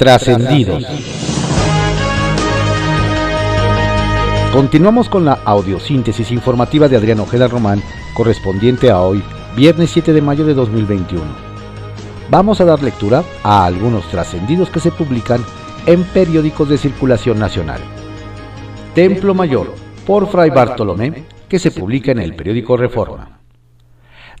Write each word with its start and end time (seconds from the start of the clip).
Trascendidos. 0.00 0.82
Continuamos 4.50 5.10
con 5.10 5.26
la 5.26 5.34
audiosíntesis 5.44 6.30
informativa 6.30 6.88
de 6.88 6.96
Adrián 6.96 7.20
Ojeda 7.20 7.48
Román, 7.48 7.82
correspondiente 8.14 8.88
a 8.90 9.02
hoy, 9.02 9.22
viernes 9.54 9.90
7 9.90 10.14
de 10.14 10.22
mayo 10.22 10.46
de 10.46 10.54
2021. 10.54 11.22
Vamos 12.30 12.62
a 12.62 12.64
dar 12.64 12.82
lectura 12.82 13.22
a 13.42 13.66
algunos 13.66 14.08
trascendidos 14.08 14.70
que 14.70 14.80
se 14.80 14.90
publican 14.90 15.44
en 15.84 16.02
periódicos 16.04 16.70
de 16.70 16.78
circulación 16.78 17.38
nacional. 17.38 17.82
Templo 18.94 19.34
Mayor, 19.34 19.74
por 20.06 20.28
Fray 20.30 20.48
Bartolomé, 20.48 21.24
que 21.46 21.58
se 21.58 21.72
publica 21.72 22.10
en 22.10 22.20
el 22.20 22.34
periódico 22.34 22.78
Reforma. 22.78 23.40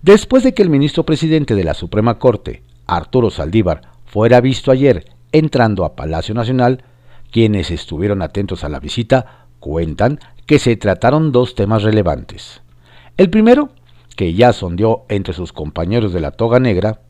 Después 0.00 0.42
de 0.42 0.54
que 0.54 0.62
el 0.62 0.70
ministro 0.70 1.04
presidente 1.04 1.54
de 1.54 1.64
la 1.64 1.74
Suprema 1.74 2.18
Corte, 2.18 2.62
Arturo 2.86 3.28
Saldívar, 3.28 3.82
fuera 4.06 4.40
visto 4.40 4.70
ayer 4.70 5.19
entrando 5.32 5.84
a 5.84 5.96
Palacio 5.96 6.34
Nacional, 6.34 6.84
quienes 7.30 7.70
estuvieron 7.70 8.22
atentos 8.22 8.64
a 8.64 8.68
la 8.68 8.80
visita 8.80 9.46
cuentan 9.58 10.18
que 10.46 10.58
se 10.58 10.76
trataron 10.76 11.32
dos 11.32 11.54
temas 11.54 11.82
relevantes. 11.82 12.62
El 13.16 13.30
primero, 13.30 13.70
que 14.16 14.34
ya 14.34 14.52
sondeó 14.52 15.04
entre 15.08 15.34
sus 15.34 15.52
compañeros 15.52 16.12
de 16.12 16.20
la 16.20 16.32
toga 16.32 16.58
negra, 16.58 17.00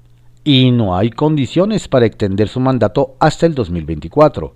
y 0.45 0.71
no 0.71 0.97
hay 0.97 1.11
condiciones 1.11 1.89
para 1.89 2.07
extender 2.07 2.49
su 2.49 2.61
mandato 2.61 3.15
hasta 3.21 3.47
el 3.47 3.55
2024, 3.55 4.55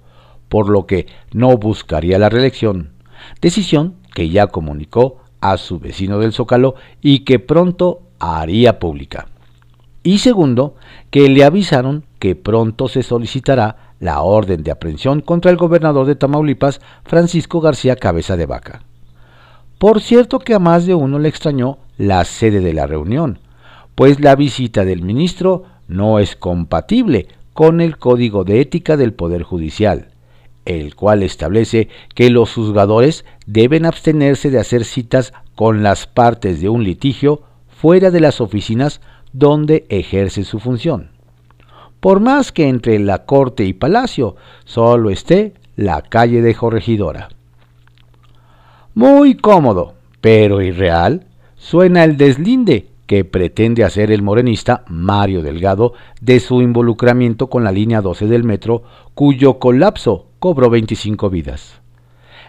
por 0.48 0.68
lo 0.68 0.86
que 0.86 1.06
no 1.32 1.56
buscaría 1.56 2.18
la 2.18 2.28
reelección, 2.28 2.92
decisión 3.40 3.96
que 4.14 4.28
ya 4.28 4.46
comunicó 4.46 5.18
a 5.40 5.56
su 5.56 5.78
vecino 5.78 6.18
del 6.18 6.32
Zócalo 6.32 6.74
y 7.02 7.20
que 7.20 7.38
pronto 7.38 8.02
haría 8.18 8.78
pública. 8.78 9.28
Y 10.02 10.18
segundo, 10.18 10.74
que 11.10 11.28
le 11.28 11.44
avisaron 11.44 12.04
que 12.24 12.34
pronto 12.34 12.88
se 12.88 13.02
solicitará 13.02 13.92
la 14.00 14.22
orden 14.22 14.62
de 14.62 14.70
aprehensión 14.70 15.20
contra 15.20 15.50
el 15.50 15.58
gobernador 15.58 16.06
de 16.06 16.16
Tamaulipas, 16.16 16.80
Francisco 17.04 17.60
García 17.60 17.96
Cabeza 17.96 18.34
de 18.38 18.46
Vaca. 18.46 18.82
Por 19.76 20.00
cierto 20.00 20.38
que 20.38 20.54
a 20.54 20.58
más 20.58 20.86
de 20.86 20.94
uno 20.94 21.18
le 21.18 21.28
extrañó 21.28 21.76
la 21.98 22.24
sede 22.24 22.60
de 22.60 22.72
la 22.72 22.86
reunión, 22.86 23.40
pues 23.94 24.20
la 24.20 24.36
visita 24.36 24.86
del 24.86 25.02
ministro 25.02 25.64
no 25.86 26.18
es 26.18 26.34
compatible 26.34 27.28
con 27.52 27.82
el 27.82 27.98
Código 27.98 28.44
de 28.44 28.62
Ética 28.62 28.96
del 28.96 29.12
Poder 29.12 29.42
Judicial, 29.42 30.08
el 30.64 30.94
cual 30.94 31.22
establece 31.22 31.90
que 32.14 32.30
los 32.30 32.54
juzgadores 32.54 33.26
deben 33.44 33.84
abstenerse 33.84 34.48
de 34.48 34.60
hacer 34.60 34.86
citas 34.86 35.34
con 35.56 35.82
las 35.82 36.06
partes 36.06 36.62
de 36.62 36.70
un 36.70 36.84
litigio 36.84 37.42
fuera 37.68 38.10
de 38.10 38.20
las 38.20 38.40
oficinas 38.40 39.02
donde 39.34 39.84
ejerce 39.90 40.44
su 40.44 40.58
función 40.58 41.12
por 42.04 42.20
más 42.20 42.52
que 42.52 42.68
entre 42.68 42.98
la 42.98 43.24
corte 43.24 43.64
y 43.64 43.72
palacio 43.72 44.36
solo 44.66 45.08
esté 45.08 45.54
la 45.74 46.02
calle 46.02 46.42
de 46.42 46.54
Corregidora. 46.54 47.30
Muy 48.92 49.36
cómodo, 49.36 49.94
pero 50.20 50.60
irreal, 50.60 51.24
suena 51.56 52.04
el 52.04 52.18
deslinde 52.18 52.88
que 53.06 53.24
pretende 53.24 53.84
hacer 53.84 54.12
el 54.12 54.20
morenista 54.20 54.84
Mario 54.86 55.42
Delgado 55.42 55.94
de 56.20 56.40
su 56.40 56.60
involucramiento 56.60 57.46
con 57.46 57.64
la 57.64 57.72
línea 57.72 58.02
12 58.02 58.26
del 58.26 58.44
metro, 58.44 58.82
cuyo 59.14 59.58
colapso 59.58 60.26
cobró 60.40 60.68
25 60.68 61.30
vidas. 61.30 61.80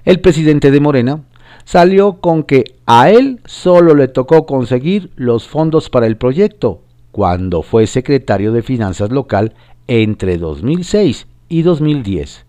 El 0.03 0.19
presidente 0.19 0.69
de 0.69 0.81
Morena 0.81 1.21
salió 1.63 2.19
con 2.19 2.43
que 2.43 2.75
a 2.85 3.09
él 3.09 3.39
solo 3.45 3.95
le 3.95 4.09
tocó 4.09 4.45
conseguir 4.45 5.11
los 5.15 5.47
fondos 5.47 5.89
para 5.89 6.07
el 6.07 6.17
proyecto 6.17 6.81
cuando 7.15 7.61
fue 7.61 7.87
secretario 7.87 8.51
de 8.51 8.61
Finanzas 8.61 9.09
local 9.09 9.53
entre 9.87 10.37
2006 10.37 11.27
y 11.47 11.61
2010, 11.61 12.45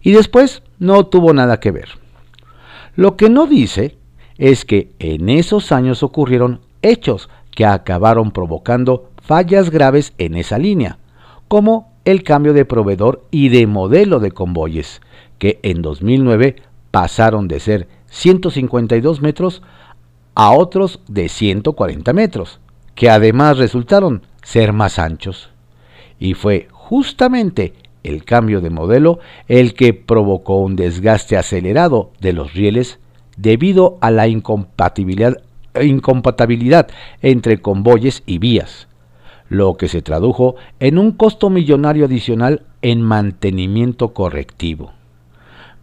y 0.00 0.12
después 0.12 0.62
no 0.78 1.04
tuvo 1.04 1.34
nada 1.34 1.60
que 1.60 1.70
ver. 1.70 1.90
Lo 2.94 3.18
que 3.18 3.28
no 3.28 3.46
dice 3.46 3.98
es 4.38 4.64
que 4.64 4.90
en 5.00 5.28
esos 5.28 5.70
años 5.70 6.02
ocurrieron 6.02 6.60
hechos 6.80 7.28
que 7.50 7.66
acabaron 7.66 8.30
provocando 8.30 9.10
fallas 9.20 9.68
graves 9.68 10.14
en 10.16 10.34
esa 10.36 10.56
línea, 10.56 10.96
como 11.46 11.92
el 12.06 12.22
cambio 12.22 12.54
de 12.54 12.64
proveedor 12.64 13.26
y 13.30 13.50
de 13.50 13.66
modelo 13.66 14.18
de 14.18 14.30
convoyes, 14.30 15.02
que 15.36 15.60
en 15.62 15.82
2009 15.82 16.56
pasaron 16.90 17.48
de 17.48 17.60
ser 17.60 17.86
152 18.06 19.20
metros 19.20 19.60
a 20.34 20.52
otros 20.52 21.00
de 21.06 21.28
140 21.28 22.14
metros, 22.14 22.60
que 22.96 23.08
además 23.08 23.58
resultaron 23.58 24.22
ser 24.42 24.72
más 24.72 24.98
anchos. 24.98 25.50
Y 26.18 26.34
fue 26.34 26.66
justamente 26.72 27.74
el 28.02 28.24
cambio 28.24 28.60
de 28.60 28.70
modelo 28.70 29.20
el 29.46 29.74
que 29.74 29.94
provocó 29.94 30.58
un 30.58 30.74
desgaste 30.74 31.36
acelerado 31.36 32.10
de 32.20 32.32
los 32.32 32.54
rieles 32.54 32.98
debido 33.36 33.98
a 34.00 34.10
la 34.10 34.26
incompatibilidad, 34.26 35.36
entre 37.20 37.60
convoyes 37.60 38.22
y 38.24 38.38
vías, 38.38 38.88
lo 39.48 39.74
que 39.74 39.88
se 39.88 40.00
tradujo 40.00 40.56
en 40.80 40.98
un 40.98 41.12
costo 41.12 41.50
millonario 41.50 42.06
adicional 42.06 42.62
en 42.80 43.02
mantenimiento 43.02 44.14
correctivo. 44.14 44.92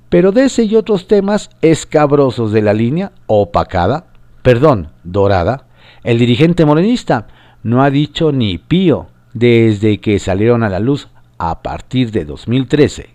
Pero 0.10 0.32
de 0.32 0.46
ese 0.46 0.64
y 0.64 0.76
otros 0.76 1.08
temas 1.08 1.52
escabrosos 1.62 2.52
de 2.52 2.64
la 2.64 2.74
línea 2.74 3.12
opacada, 3.28 4.08
perdón, 4.42 4.90
dorada, 5.04 5.68
el 6.04 6.20
dirigente 6.20 6.66
morenista 6.66 7.28
no 7.64 7.82
ha 7.82 7.90
dicho 7.90 8.32
ni 8.32 8.58
pío 8.58 9.08
desde 9.34 10.00
que 10.00 10.20
salieron 10.20 10.64
a 10.64 10.70
la 10.70 10.80
luz 10.80 11.08
a 11.38 11.62
partir 11.62 12.12
de 12.12 12.26
2013. 12.26 13.10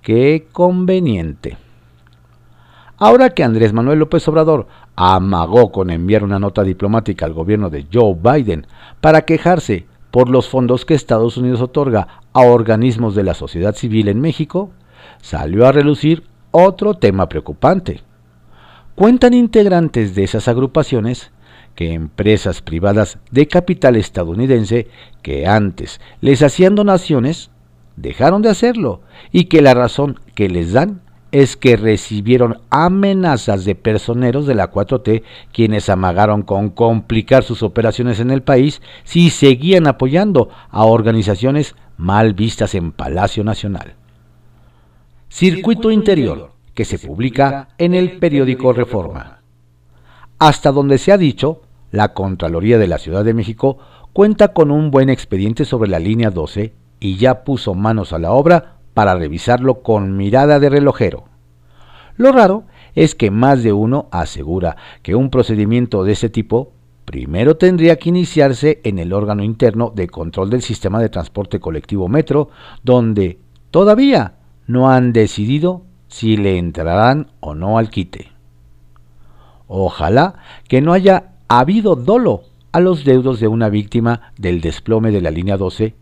Qué 0.00 0.46
conveniente. 0.52 1.56
Ahora 2.96 3.30
que 3.30 3.44
Andrés 3.44 3.72
Manuel 3.72 4.00
López 4.00 4.26
Obrador 4.26 4.66
amagó 4.96 5.70
con 5.70 5.90
enviar 5.90 6.24
una 6.24 6.38
nota 6.38 6.64
diplomática 6.64 7.26
al 7.26 7.32
gobierno 7.32 7.70
de 7.70 7.86
Joe 7.92 8.16
Biden 8.20 8.66
para 9.00 9.22
quejarse 9.22 9.86
por 10.10 10.30
los 10.30 10.48
fondos 10.48 10.84
que 10.84 10.94
Estados 10.94 11.36
Unidos 11.36 11.60
otorga 11.60 12.22
a 12.32 12.40
organismos 12.40 13.14
de 13.14 13.22
la 13.22 13.34
sociedad 13.34 13.74
civil 13.74 14.08
en 14.08 14.20
México, 14.20 14.70
salió 15.20 15.66
a 15.66 15.72
relucir 15.72 16.24
otro 16.50 16.94
tema 16.94 17.28
preocupante. 17.28 18.02
Cuentan 18.94 19.34
integrantes 19.34 20.14
de 20.14 20.24
esas 20.24 20.48
agrupaciones 20.48 21.30
que 21.78 21.92
empresas 21.92 22.60
privadas 22.60 23.18
de 23.30 23.46
capital 23.46 23.94
estadounidense 23.94 24.88
que 25.22 25.46
antes 25.46 26.00
les 26.20 26.42
hacían 26.42 26.74
donaciones 26.74 27.52
dejaron 27.94 28.42
de 28.42 28.48
hacerlo 28.48 29.00
y 29.30 29.44
que 29.44 29.62
la 29.62 29.74
razón 29.74 30.18
que 30.34 30.48
les 30.48 30.72
dan 30.72 31.02
es 31.30 31.56
que 31.56 31.76
recibieron 31.76 32.58
amenazas 32.70 33.64
de 33.64 33.76
personeros 33.76 34.44
de 34.44 34.56
la 34.56 34.72
4T 34.72 35.22
quienes 35.52 35.88
amagaron 35.88 36.42
con 36.42 36.70
complicar 36.70 37.44
sus 37.44 37.62
operaciones 37.62 38.18
en 38.18 38.32
el 38.32 38.42
país 38.42 38.82
si 39.04 39.30
seguían 39.30 39.86
apoyando 39.86 40.48
a 40.70 40.84
organizaciones 40.84 41.76
mal 41.96 42.34
vistas 42.34 42.74
en 42.74 42.90
Palacio 42.90 43.44
Nacional. 43.44 43.94
Circuito 45.28 45.92
Interior, 45.92 46.50
que 46.74 46.84
se 46.84 46.98
publica 46.98 47.68
en 47.78 47.94
el 47.94 48.18
periódico 48.18 48.72
Reforma. 48.72 49.42
Hasta 50.40 50.72
donde 50.72 50.98
se 50.98 51.12
ha 51.12 51.18
dicho, 51.18 51.62
la 51.90 52.12
Contraloría 52.14 52.78
de 52.78 52.88
la 52.88 52.98
Ciudad 52.98 53.24
de 53.24 53.34
México 53.34 53.78
cuenta 54.12 54.52
con 54.52 54.70
un 54.70 54.90
buen 54.90 55.08
expediente 55.08 55.64
sobre 55.64 55.90
la 55.90 55.98
línea 55.98 56.30
12 56.30 56.74
y 57.00 57.16
ya 57.16 57.44
puso 57.44 57.74
manos 57.74 58.12
a 58.12 58.18
la 58.18 58.32
obra 58.32 58.78
para 58.94 59.14
revisarlo 59.14 59.82
con 59.82 60.16
mirada 60.16 60.58
de 60.58 60.68
relojero. 60.68 61.24
Lo 62.16 62.32
raro 62.32 62.64
es 62.94 63.14
que 63.14 63.30
más 63.30 63.62
de 63.62 63.72
uno 63.72 64.08
asegura 64.10 64.76
que 65.02 65.14
un 65.14 65.30
procedimiento 65.30 66.02
de 66.02 66.12
ese 66.12 66.28
tipo 66.28 66.72
primero 67.04 67.56
tendría 67.56 67.96
que 67.96 68.08
iniciarse 68.08 68.80
en 68.84 68.98
el 68.98 69.12
órgano 69.12 69.42
interno 69.44 69.92
de 69.94 70.08
control 70.08 70.50
del 70.50 70.62
sistema 70.62 71.00
de 71.00 71.08
transporte 71.08 71.60
colectivo 71.60 72.08
Metro, 72.08 72.50
donde 72.82 73.38
todavía 73.70 74.34
no 74.66 74.90
han 74.90 75.12
decidido 75.12 75.84
si 76.08 76.36
le 76.36 76.58
entrarán 76.58 77.28
o 77.40 77.54
no 77.54 77.78
al 77.78 77.90
quite. 77.90 78.32
Ojalá 79.68 80.34
que 80.66 80.80
no 80.80 80.92
haya 80.92 81.34
ha 81.48 81.60
habido 81.60 81.96
dolo 81.96 82.42
a 82.72 82.80
los 82.80 83.04
deudos 83.04 83.40
de 83.40 83.48
una 83.48 83.70
víctima 83.70 84.32
del 84.36 84.60
desplome 84.60 85.10
de 85.10 85.22
la 85.22 85.30
línea 85.30 85.56
12. 85.56 85.94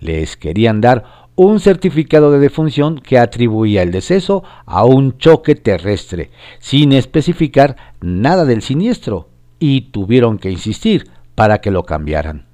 Les 0.00 0.36
querían 0.36 0.80
dar 0.80 1.22
un 1.34 1.60
certificado 1.60 2.30
de 2.30 2.38
defunción 2.38 2.98
que 2.98 3.18
atribuía 3.18 3.82
el 3.82 3.90
deceso 3.90 4.44
a 4.66 4.84
un 4.84 5.16
choque 5.16 5.54
terrestre, 5.54 6.30
sin 6.58 6.92
especificar 6.92 7.76
nada 8.02 8.44
del 8.44 8.60
siniestro, 8.60 9.28
y 9.58 9.92
tuvieron 9.92 10.38
que 10.38 10.50
insistir 10.50 11.08
para 11.34 11.60
que 11.60 11.70
lo 11.70 11.84
cambiaran. 11.84 12.44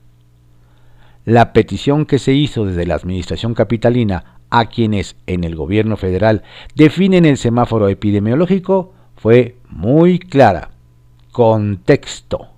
La 1.25 1.53
petición 1.53 2.07
que 2.07 2.19
se 2.19 2.35
hizo 2.35 2.65
desde 2.65 2.87
la 2.87 2.95
Administración 2.95 3.55
Capitalina 3.55 4.41
a 4.51 4.67
quienes 4.67 5.17
en 5.27 5.43
el 5.43 5.57
gobierno 5.57 5.97
federal 5.97 6.43
definen 6.75 7.27
el 7.27 7.37
semáforo 7.37 7.89
epidemiológico 7.89 8.95
fue 9.17 9.57
muy 9.69 10.19
clara 10.19 10.71
contexto. 11.39 12.49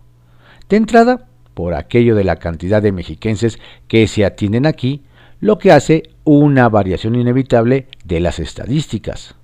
De 0.70 0.78
entrada, 0.78 1.26
por 1.52 1.74
aquello 1.74 2.14
de 2.14 2.24
la 2.24 2.36
cantidad 2.36 2.80
de 2.80 2.92
mexiquenses 2.92 3.58
que 3.88 4.06
se 4.08 4.24
atienden 4.24 4.64
aquí, 4.64 5.02
lo 5.38 5.58
que 5.58 5.70
hace 5.70 6.04
una 6.24 6.66
variación 6.70 7.14
inevitable 7.14 7.88
de 8.06 8.20
las 8.20 8.38
estadísticas. 8.38 9.34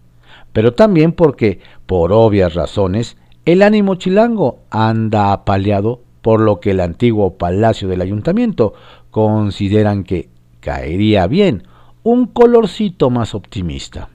Pero 0.54 0.72
también 0.72 1.12
porque, 1.12 1.60
por 1.84 2.14
obvias 2.14 2.54
razones, 2.54 3.18
el 3.44 3.60
ánimo 3.60 3.96
chilango 3.96 4.60
anda 4.70 5.34
apaleado 5.34 6.00
por 6.22 6.40
lo 6.40 6.58
que 6.58 6.70
el 6.70 6.80
antiguo 6.80 7.34
palacio 7.34 7.88
del 7.88 8.00
ayuntamiento 8.00 8.72
consideran 9.10 10.04
que 10.04 10.30
caería 10.60 11.26
bien 11.26 11.64
un 12.04 12.26
colorcito 12.26 13.10
más 13.10 13.34
optimista. 13.34 14.08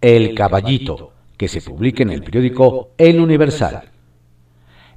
El 0.00 0.34
Caballito, 0.34 1.12
que 1.38 1.48
se 1.48 1.62
publica 1.62 2.02
en 2.02 2.10
el 2.10 2.22
periódico 2.22 2.90
El 2.98 3.20
Universal. 3.20 3.84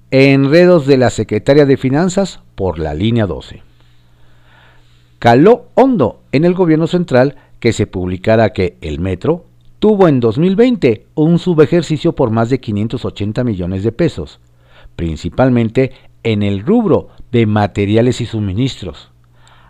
Enredos 0.10 0.86
de 0.86 0.98
la 0.98 1.10
Secretaria 1.10 1.66
de 1.66 1.78
Finanzas 1.78 2.42
por 2.56 2.80
la 2.80 2.94
línea 2.94 3.26
12. 3.26 3.62
Caló 5.20 5.68
hondo 5.76 6.24
en 6.34 6.44
el 6.44 6.54
gobierno 6.54 6.88
central 6.88 7.38
que 7.62 7.72
se 7.72 7.88
publicara 7.88 8.50
que 8.50 8.78
el 8.82 9.00
metro 9.00 9.46
tuvo 9.80 10.10
en 10.10 10.20
2020 10.20 11.08
un 11.16 11.40
subejercicio 11.40 12.14
por 12.14 12.32
más 12.32 12.50
de 12.50 12.60
580 12.60 13.46
millones 13.46 13.84
de 13.84 13.94
pesos, 13.94 14.42
principalmente 14.98 15.92
en 16.24 16.44
el 16.44 16.66
rubro 16.66 17.08
de 17.32 17.46
materiales 17.46 18.20
y 18.20 18.26
suministros 18.26 19.12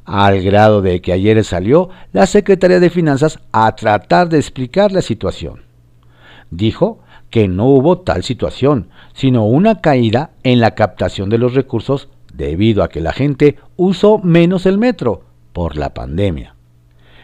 al 0.05 0.41
grado 0.41 0.81
de 0.81 1.01
que 1.01 1.13
ayer 1.13 1.43
salió 1.43 1.89
la 2.11 2.25
Secretaría 2.25 2.79
de 2.79 2.89
Finanzas 2.89 3.39
a 3.51 3.75
tratar 3.75 4.29
de 4.29 4.39
explicar 4.39 4.91
la 4.91 5.01
situación. 5.01 5.70
Dijo 6.51 6.99
que 7.29 7.47
no 7.47 7.65
hubo 7.65 7.99
tal 7.99 8.23
situación, 8.23 8.89
sino 9.13 9.45
una 9.45 9.81
caída 9.81 10.31
en 10.43 10.59
la 10.59 10.75
captación 10.75 11.29
de 11.29 11.37
los 11.37 11.55
recursos 11.55 12.09
debido 12.33 12.83
a 12.83 12.89
que 12.89 13.01
la 13.01 13.13
gente 13.13 13.57
usó 13.77 14.19
menos 14.19 14.65
el 14.65 14.77
metro 14.77 15.23
por 15.53 15.77
la 15.77 15.93
pandemia. 15.93 16.55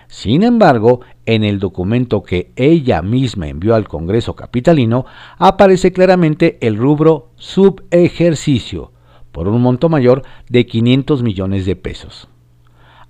Sin 0.07 0.43
embargo, 0.43 1.01
en 1.25 1.43
el 1.43 1.59
documento 1.59 2.23
que 2.23 2.51
ella 2.55 3.01
misma 3.01 3.49
envió 3.49 3.75
al 3.75 3.87
Congreso 3.89 4.35
Capitalino 4.35 5.05
aparece 5.37 5.91
claramente 5.91 6.57
el 6.61 6.77
rubro 6.77 7.31
subejercicio, 7.35 8.93
por 9.33 9.49
un 9.49 9.61
monto 9.61 9.89
mayor 9.89 10.23
de 10.49 10.65
500 10.65 11.21
millones 11.21 11.65
de 11.65 11.75
pesos. 11.75 12.29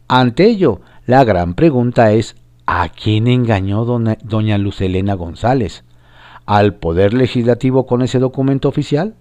Ante 0.07 0.45
ello, 0.45 0.81
la 1.05 1.23
gran 1.23 1.53
pregunta 1.53 2.11
es, 2.11 2.35
¿a 2.65 2.89
quién 2.89 3.27
engañó 3.27 3.85
doña, 3.85 4.57
Luz 4.57 4.81
Elena 4.81 5.13
González? 5.13 5.85
¿Al 6.47 6.75
Poder 6.75 7.13
Legislativo 7.13 7.85
con 7.85 8.01
ese 8.01 8.19
documento 8.19 8.69
oficial? 8.69 9.15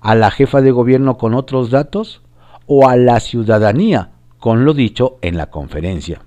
¿A 0.00 0.16
la 0.16 0.32
jefa 0.32 0.60
de 0.60 0.72
gobierno 0.72 1.16
con 1.16 1.32
otros 1.32 1.70
datos? 1.70 2.22
¿O 2.66 2.88
a 2.88 2.96
la 2.96 3.20
ciudadanía 3.20 4.10
con 4.40 4.64
lo 4.64 4.74
dicho 4.74 5.16
en 5.22 5.36
la 5.36 5.46
conferencia? 5.46 6.22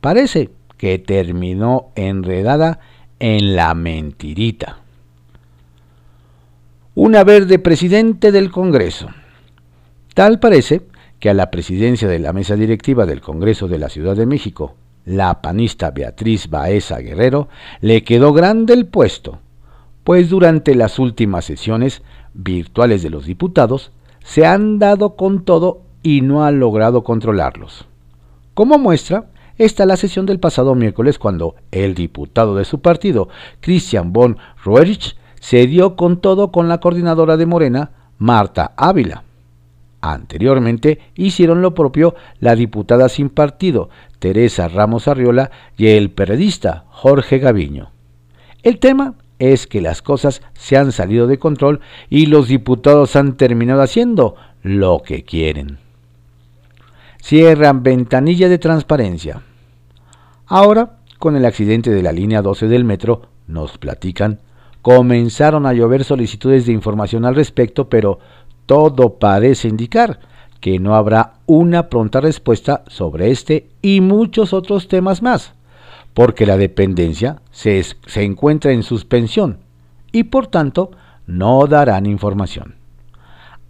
Parece 0.00 0.50
que 0.78 1.00
terminó 1.00 1.88
enredada 1.96 2.78
en 3.18 3.56
la 3.56 3.74
mentirita. 3.74 4.78
Una 6.94 7.24
verde 7.24 7.58
presidente 7.58 8.30
del 8.30 8.52
Congreso. 8.52 9.08
Tal 10.14 10.38
parece 10.38 10.82
que 11.18 11.30
a 11.30 11.34
la 11.34 11.50
presidencia 11.50 12.06
de 12.06 12.20
la 12.20 12.32
mesa 12.32 12.54
directiva 12.54 13.06
del 13.06 13.20
Congreso 13.20 13.66
de 13.66 13.80
la 13.80 13.88
Ciudad 13.88 14.14
de 14.14 14.26
México, 14.26 14.76
la 15.04 15.42
panista 15.42 15.90
Beatriz 15.90 16.48
Baeza 16.48 16.98
Guerrero, 16.98 17.48
le 17.80 18.04
quedó 18.04 18.32
grande 18.32 18.74
el 18.74 18.86
puesto, 18.86 19.40
pues 20.04 20.30
durante 20.30 20.74
las 20.74 20.98
últimas 20.98 21.44
sesiones 21.44 22.02
virtuales 22.34 23.02
de 23.02 23.10
los 23.10 23.26
diputados 23.26 23.92
se 24.22 24.46
han 24.46 24.78
dado 24.78 25.16
con 25.16 25.44
todo 25.44 25.82
y 26.02 26.20
no 26.20 26.44
ha 26.44 26.50
logrado 26.50 27.02
controlarlos. 27.02 27.86
Como 28.54 28.78
muestra, 28.78 29.26
está 29.58 29.86
la 29.86 29.96
sesión 29.96 30.26
del 30.26 30.38
pasado 30.38 30.74
miércoles 30.74 31.18
cuando 31.18 31.56
el 31.72 31.94
diputado 31.94 32.54
de 32.54 32.64
su 32.64 32.80
partido, 32.80 33.28
Christian 33.60 34.12
von 34.12 34.38
Roerich, 34.62 35.16
se 35.40 35.66
dio 35.66 35.96
con 35.96 36.20
todo 36.20 36.52
con 36.52 36.68
la 36.68 36.78
coordinadora 36.78 37.36
de 37.36 37.46
Morena, 37.46 37.90
Marta 38.18 38.72
Ávila 38.76 39.24
Anteriormente 40.04 40.98
hicieron 41.14 41.62
lo 41.62 41.72
propio 41.72 42.14
la 42.38 42.54
diputada 42.56 43.08
sin 43.08 43.30
partido, 43.30 43.88
Teresa 44.18 44.68
Ramos 44.68 45.08
Arriola, 45.08 45.50
y 45.78 45.86
el 45.86 46.10
periodista 46.10 46.84
Jorge 46.90 47.38
Gaviño. 47.38 47.90
El 48.62 48.80
tema 48.80 49.14
es 49.52 49.66
que 49.66 49.80
las 49.80 50.02
cosas 50.02 50.42
se 50.54 50.76
han 50.76 50.92
salido 50.92 51.26
de 51.26 51.38
control 51.38 51.80
y 52.08 52.26
los 52.26 52.48
diputados 52.48 53.16
han 53.16 53.36
terminado 53.36 53.82
haciendo 53.82 54.36
lo 54.62 55.02
que 55.04 55.24
quieren. 55.24 55.78
Cierran 57.22 57.82
ventanilla 57.82 58.48
de 58.48 58.58
transparencia. 58.58 59.42
Ahora, 60.46 60.98
con 61.18 61.36
el 61.36 61.44
accidente 61.46 61.90
de 61.90 62.02
la 62.02 62.12
línea 62.12 62.42
12 62.42 62.68
del 62.68 62.84
metro, 62.84 63.22
nos 63.46 63.78
platican, 63.78 64.40
comenzaron 64.82 65.64
a 65.66 65.72
llover 65.72 66.04
solicitudes 66.04 66.66
de 66.66 66.72
información 66.72 67.24
al 67.24 67.34
respecto, 67.34 67.88
pero 67.88 68.18
todo 68.66 69.18
parece 69.18 69.68
indicar 69.68 70.20
que 70.60 70.78
no 70.78 70.94
habrá 70.94 71.34
una 71.46 71.88
pronta 71.88 72.20
respuesta 72.20 72.84
sobre 72.86 73.30
este 73.30 73.68
y 73.82 74.00
muchos 74.00 74.52
otros 74.52 74.88
temas 74.88 75.22
más, 75.22 75.54
porque 76.14 76.46
la 76.46 76.56
dependencia 76.56 77.42
se, 77.50 77.84
encuentra 78.16 78.72
en 78.72 78.84
suspensión 78.84 79.58
y 80.12 80.24
por 80.24 80.46
tanto 80.46 80.92
no 81.26 81.66
darán 81.66 82.06
información. 82.06 82.76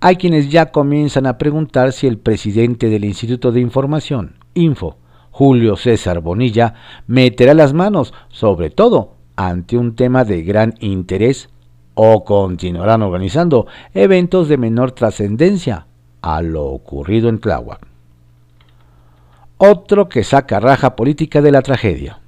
Hay 0.01 0.17
quienes 0.17 0.51
ya 0.51 0.71
comienzan 0.71 1.27
a 1.27 1.39
preguntar 1.39 1.93
si 1.93 2.07
el 2.07 2.19
presidente 2.19 2.91
del 2.91 3.07
Instituto 3.07 3.51
de 3.51 3.61
Información, 3.61 4.37
Info, 4.53 4.99
Julio 5.31 5.77
César 5.77 6.21
Bonilla, 6.21 6.75
meterá 7.07 7.55
las 7.55 7.73
manos, 7.73 8.13
sobre 8.29 8.69
todo 8.69 9.15
ante 9.37 9.79
un 9.79 9.97
tema 9.97 10.25
de 10.25 10.43
gran 10.43 10.75
interés 10.81 11.49
o 11.95 12.25
continuarán 12.25 13.03
organizando 13.03 13.67
eventos 13.95 14.49
de 14.49 14.59
menor 14.59 14.93
trascendencia 14.93 15.87
a 16.21 16.43
lo 16.43 16.67
ocurrido 16.67 17.29
en 17.31 17.39
Tláhuac. 17.39 17.87
Otro 19.57 20.09
que 20.09 20.25
saca 20.25 20.61
raja 20.61 20.95
política 20.97 21.41
de 21.41 21.53
la 21.53 21.63
tragedia. 21.63 22.21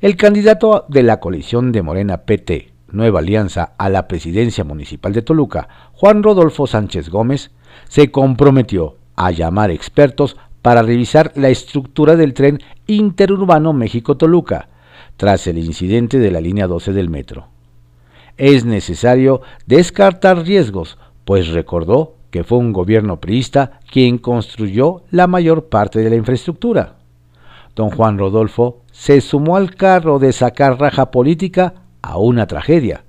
El 0.00 0.16
candidato 0.16 0.84
de 0.88 1.02
la 1.02 1.20
coalición 1.20 1.72
de 1.72 1.82
Morena 1.82 2.18
PT, 2.18 2.72
Nueva 2.92 3.20
Alianza, 3.20 3.72
a 3.78 3.88
la 3.88 4.08
presidencia 4.08 4.64
municipal 4.64 5.12
de 5.12 5.22
Toluca, 5.22 5.68
Juan 5.92 6.22
Rodolfo 6.22 6.66
Sánchez 6.66 7.08
Gómez, 7.08 7.50
se 7.88 8.10
comprometió 8.10 8.96
a 9.16 9.30
llamar 9.30 9.70
expertos 9.70 10.36
para 10.62 10.82
revisar 10.82 11.32
la 11.34 11.48
estructura 11.48 12.16
del 12.16 12.34
tren 12.34 12.58
interurbano 12.86 13.72
México-Toluca, 13.72 14.68
tras 15.16 15.46
el 15.46 15.58
incidente 15.58 16.18
de 16.18 16.30
la 16.30 16.40
línea 16.40 16.66
12 16.66 16.92
del 16.92 17.08
metro 17.08 17.48
es 18.36 18.64
necesario 18.64 19.40
descartar 19.66 20.44
riesgos, 20.44 20.98
pues 21.24 21.48
recordó 21.48 22.14
que 22.30 22.44
fue 22.44 22.58
un 22.58 22.72
gobierno 22.72 23.20
priista 23.20 23.80
quien 23.90 24.18
construyó 24.18 25.02
la 25.10 25.26
mayor 25.26 25.68
parte 25.68 26.00
de 26.00 26.10
la 26.10 26.16
infraestructura. 26.16 26.96
Don 27.76 27.90
Juan 27.90 28.18
Rodolfo 28.18 28.80
se 28.90 29.20
sumó 29.20 29.56
al 29.56 29.76
carro 29.76 30.18
de 30.18 30.32
sacar 30.32 30.80
raja 30.80 31.10
política 31.10 31.74
a 32.00 32.16
una 32.16 32.46
tragedia, 32.46 33.04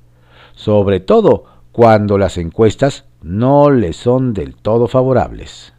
sobre 0.53 0.99
todo 0.99 1.45
cuando 1.71 2.17
las 2.17 2.37
encuestas 2.37 3.05
no 3.21 3.71
le 3.71 3.93
son 3.93 4.33
del 4.33 4.55
todo 4.55 4.87
favorables. 4.87 5.73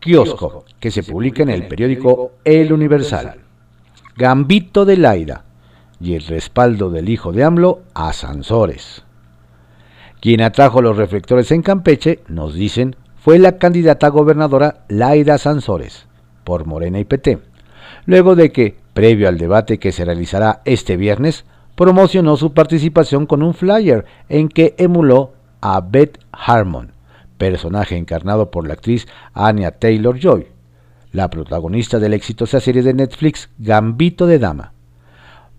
Kiosco, 0.00 0.64
que 0.80 0.90
se 0.90 1.02
publica 1.02 1.42
en 1.42 1.50
el 1.50 1.68
periódico 1.68 2.32
El 2.44 2.72
Universal. 2.72 3.40
Gambito 4.16 4.86
de 4.86 4.96
Laida, 4.96 5.44
y 6.00 6.14
el 6.14 6.22
respaldo 6.22 6.88
del 6.88 7.10
hijo 7.10 7.30
de 7.30 7.44
AMLO 7.44 7.82
a 7.92 8.12
Sansores. 8.14 9.04
Quien 10.20 10.40
atrajo 10.40 10.80
los 10.80 10.96
reflectores 10.96 11.50
en 11.50 11.60
Campeche, 11.60 12.20
nos 12.26 12.54
dicen, 12.54 12.96
fue 13.16 13.38
la 13.38 13.58
candidata 13.58 14.08
gobernadora 14.08 14.84
Laida 14.88 15.36
Sansores, 15.36 16.07
por 16.48 16.64
Morena 16.64 16.98
y 16.98 17.04
PT, 17.04 17.40
luego 18.06 18.34
de 18.34 18.52
que, 18.52 18.74
previo 18.94 19.28
al 19.28 19.36
debate 19.36 19.76
que 19.76 19.92
se 19.92 20.06
realizará 20.06 20.62
este 20.64 20.96
viernes, 20.96 21.44
promocionó 21.74 22.38
su 22.38 22.54
participación 22.54 23.26
con 23.26 23.42
un 23.42 23.52
flyer 23.52 24.06
en 24.30 24.48
que 24.48 24.74
emuló 24.78 25.34
a 25.60 25.82
Beth 25.82 26.18
Harmon, 26.32 26.92
personaje 27.36 27.98
encarnado 27.98 28.50
por 28.50 28.66
la 28.66 28.72
actriz 28.72 29.06
Anya 29.34 29.72
Taylor 29.72 30.18
Joy, 30.18 30.46
la 31.12 31.28
protagonista 31.28 31.98
de 31.98 32.08
la 32.08 32.16
exitosa 32.16 32.60
serie 32.60 32.82
de 32.82 32.94
Netflix 32.94 33.50
Gambito 33.58 34.26
de 34.26 34.38
Dama. 34.38 34.72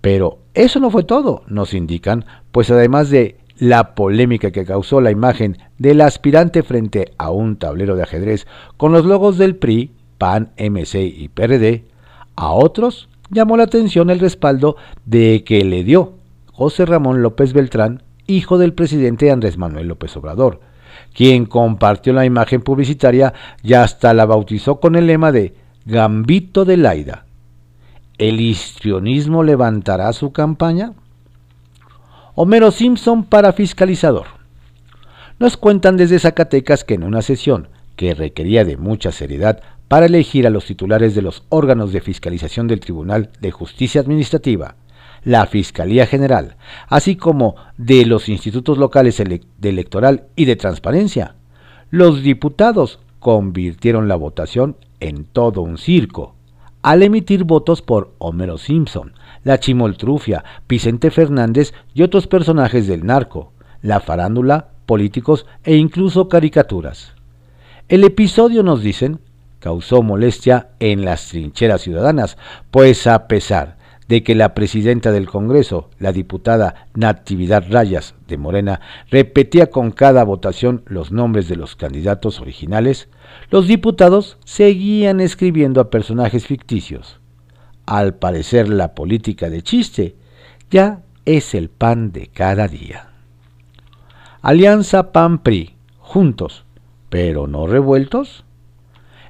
Pero 0.02 0.40
eso 0.56 0.80
no 0.80 0.90
fue 0.90 1.04
todo, 1.04 1.44
nos 1.46 1.76
indican, 1.76 2.26
pues 2.52 2.72
además 2.72 3.12
de 3.12 3.38
la 3.60 3.94
polémica 3.94 4.50
que 4.50 4.66
causó 4.66 5.02
la 5.02 5.12
imagen 5.12 5.60
del 5.78 6.02
aspirante 6.02 6.64
frente 6.64 7.14
a 7.20 7.30
un 7.30 7.58
tablero 7.58 7.96
de 7.96 8.02
ajedrez 8.02 8.48
con 8.76 8.92
los 8.92 9.06
logos 9.06 9.38
del 9.38 9.56
PRI, 9.56 9.92
PAN, 10.20 10.52
MC 10.58 11.02
y 11.02 11.30
PRD, 11.30 11.86
a 12.36 12.52
otros 12.52 13.10
llamó 13.32 13.58
la 13.58 13.64
atención 13.64 14.12
el 14.12 14.20
respaldo 14.20 14.76
de 15.06 15.44
que 15.44 15.64
le 15.64 15.84
dio 15.84 16.14
José 16.52 16.86
Ramón 16.86 17.24
López 17.24 17.54
Beltrán, 17.54 18.04
hijo 18.28 18.58
del 18.58 18.74
presidente 18.74 19.32
Andrés 19.32 19.58
Manuel 19.58 19.88
López 19.88 20.16
Obrador, 20.18 20.60
quien 21.14 21.46
compartió 21.46 22.14
la 22.14 22.26
imagen 22.26 22.62
publicitaria 22.62 23.34
y 23.64 23.74
hasta 23.74 24.14
la 24.14 24.26
bautizó 24.26 24.80
con 24.80 24.96
el 24.96 25.08
lema 25.08 25.32
de 25.32 25.56
Gambito 25.86 26.66
de 26.66 26.78
Laida. 26.78 27.26
¿El 28.18 28.42
histrionismo 28.42 29.44
levantará 29.44 30.12
su 30.12 30.32
campaña? 30.34 30.94
Homero 32.36 32.72
Simpson 32.72 33.24
para 33.24 33.54
fiscalizador. 33.54 34.28
Nos 35.40 35.56
cuentan 35.56 35.96
desde 35.96 36.20
Zacatecas 36.20 36.84
que 36.84 36.96
en 36.96 37.04
una 37.04 37.22
sesión 37.22 37.70
que 37.96 38.14
requería 38.14 38.66
de 38.66 38.76
mucha 38.76 39.12
seriedad 39.12 39.62
para 39.90 40.06
elegir 40.06 40.48
a 40.48 40.52
los 40.52 40.66
titulares 40.66 41.16
de 41.16 41.24
los 41.24 41.44
órganos 41.50 41.92
de 41.92 42.00
fiscalización 42.00 42.68
del 42.68 42.80
Tribunal 42.80 43.32
de 43.42 43.52
Justicia 43.52 44.00
Administrativa, 44.00 44.76
la 45.24 45.46
Fiscalía 45.48 46.06
General, 46.06 46.56
así 46.88 47.16
como 47.16 47.56
de 47.78 48.06
los 48.06 48.30
institutos 48.30 48.78
locales 48.78 49.18
de 49.18 49.70
electoral 49.70 50.28
y 50.36 50.46
de 50.46 50.56
transparencia. 50.56 51.36
Los 51.90 52.22
diputados 52.22 53.00
convirtieron 53.20 54.08
la 54.08 54.16
votación 54.16 54.78
en 55.00 55.26
todo 55.26 55.62
un 55.62 55.80
circo, 55.80 56.36
al 56.84 57.02
emitir 57.02 57.44
votos 57.44 57.82
por 57.82 58.14
Homero 58.20 58.60
Simpson, 58.60 59.14
la 59.44 59.60
Chimoltrufia, 59.60 60.44
Vicente 60.68 61.10
Fernández 61.10 61.74
y 61.96 62.04
otros 62.04 62.28
personajes 62.28 62.88
del 62.88 63.06
narco, 63.06 63.54
la 63.82 64.00
farándula, 64.00 64.70
políticos 64.86 65.48
e 65.64 65.76
incluso 65.76 66.30
caricaturas. 66.30 67.14
El 67.90 68.04
episodio, 68.04 68.62
nos 68.62 68.82
dicen, 68.82 69.20
causó 69.60 70.02
molestia 70.02 70.70
en 70.80 71.06
las 71.06 71.28
trincheras 71.28 71.82
ciudadanas, 71.82 72.38
pues 72.72 73.08
a 73.08 73.28
pesar 73.28 73.78
de 74.10 74.24
que 74.24 74.34
la 74.34 74.56
presidenta 74.56 75.12
del 75.12 75.28
Congreso, 75.30 75.92
la 76.00 76.12
diputada 76.12 76.88
Natividad 76.96 77.64
Rayas 77.70 78.16
de 78.28 78.38
Morena, 78.38 78.82
repetía 79.12 79.70
con 79.70 79.92
cada 79.92 80.24
votación 80.24 80.82
los 80.88 81.12
nombres 81.12 81.48
de 81.48 81.56
los 81.56 81.76
candidatos 81.76 82.42
originales, 82.42 83.08
los 83.52 83.68
diputados 83.68 84.40
seguían 84.46 85.20
escribiendo 85.20 85.80
a 85.80 85.92
personajes 85.92 86.48
ficticios. 86.48 87.20
Al 87.86 88.16
parecer 88.16 88.68
la 88.68 88.96
política 88.96 89.50
de 89.50 89.62
chiste 89.62 90.16
ya 90.72 91.04
es 91.26 91.54
el 91.54 91.70
pan 91.70 92.12
de 92.12 92.28
cada 92.28 92.68
día. 92.68 93.10
Alianza 94.42 95.12
PAN-PRI, 95.12 95.76
juntos, 96.00 96.66
pero 97.10 97.46
no 97.46 97.68
revueltos. 97.68 98.44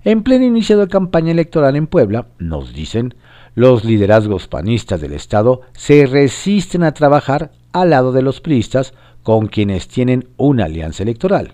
En 0.04 0.24
pleno 0.24 0.46
inicio 0.46 0.78
de 0.78 0.88
campaña 0.88 1.32
electoral 1.32 1.76
en 1.76 1.88
Puebla, 1.88 2.28
nos 2.38 2.74
dicen, 2.74 3.16
los 3.56 3.84
liderazgos 3.84 4.48
panistas 4.48 5.02
del 5.02 5.14
Estado 5.14 5.62
se 5.74 6.06
resisten 6.06 6.84
a 6.84 6.94
trabajar 6.94 7.52
al 7.74 7.90
lado 7.90 8.14
de 8.14 8.22
los 8.22 8.40
priistas 8.40 8.94
con 9.24 9.48
quienes 9.48 9.88
tienen 9.88 10.30
una 10.38 10.66
alianza 10.66 11.04
electoral. 11.04 11.54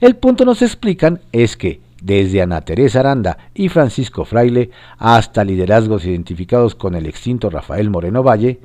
El 0.00 0.16
punto 0.16 0.44
nos 0.44 0.62
explican 0.62 1.20
es 1.32 1.56
que 1.56 1.80
desde 2.00 2.42
Ana 2.42 2.60
Teresa 2.60 3.00
Aranda 3.00 3.38
y 3.54 3.68
Francisco 3.68 4.24
Fraile 4.24 4.70
hasta 4.98 5.42
liderazgos 5.42 6.04
identificados 6.04 6.74
con 6.74 6.94
el 6.94 7.06
extinto 7.06 7.50
Rafael 7.50 7.90
Moreno 7.90 8.22
Valle, 8.22 8.60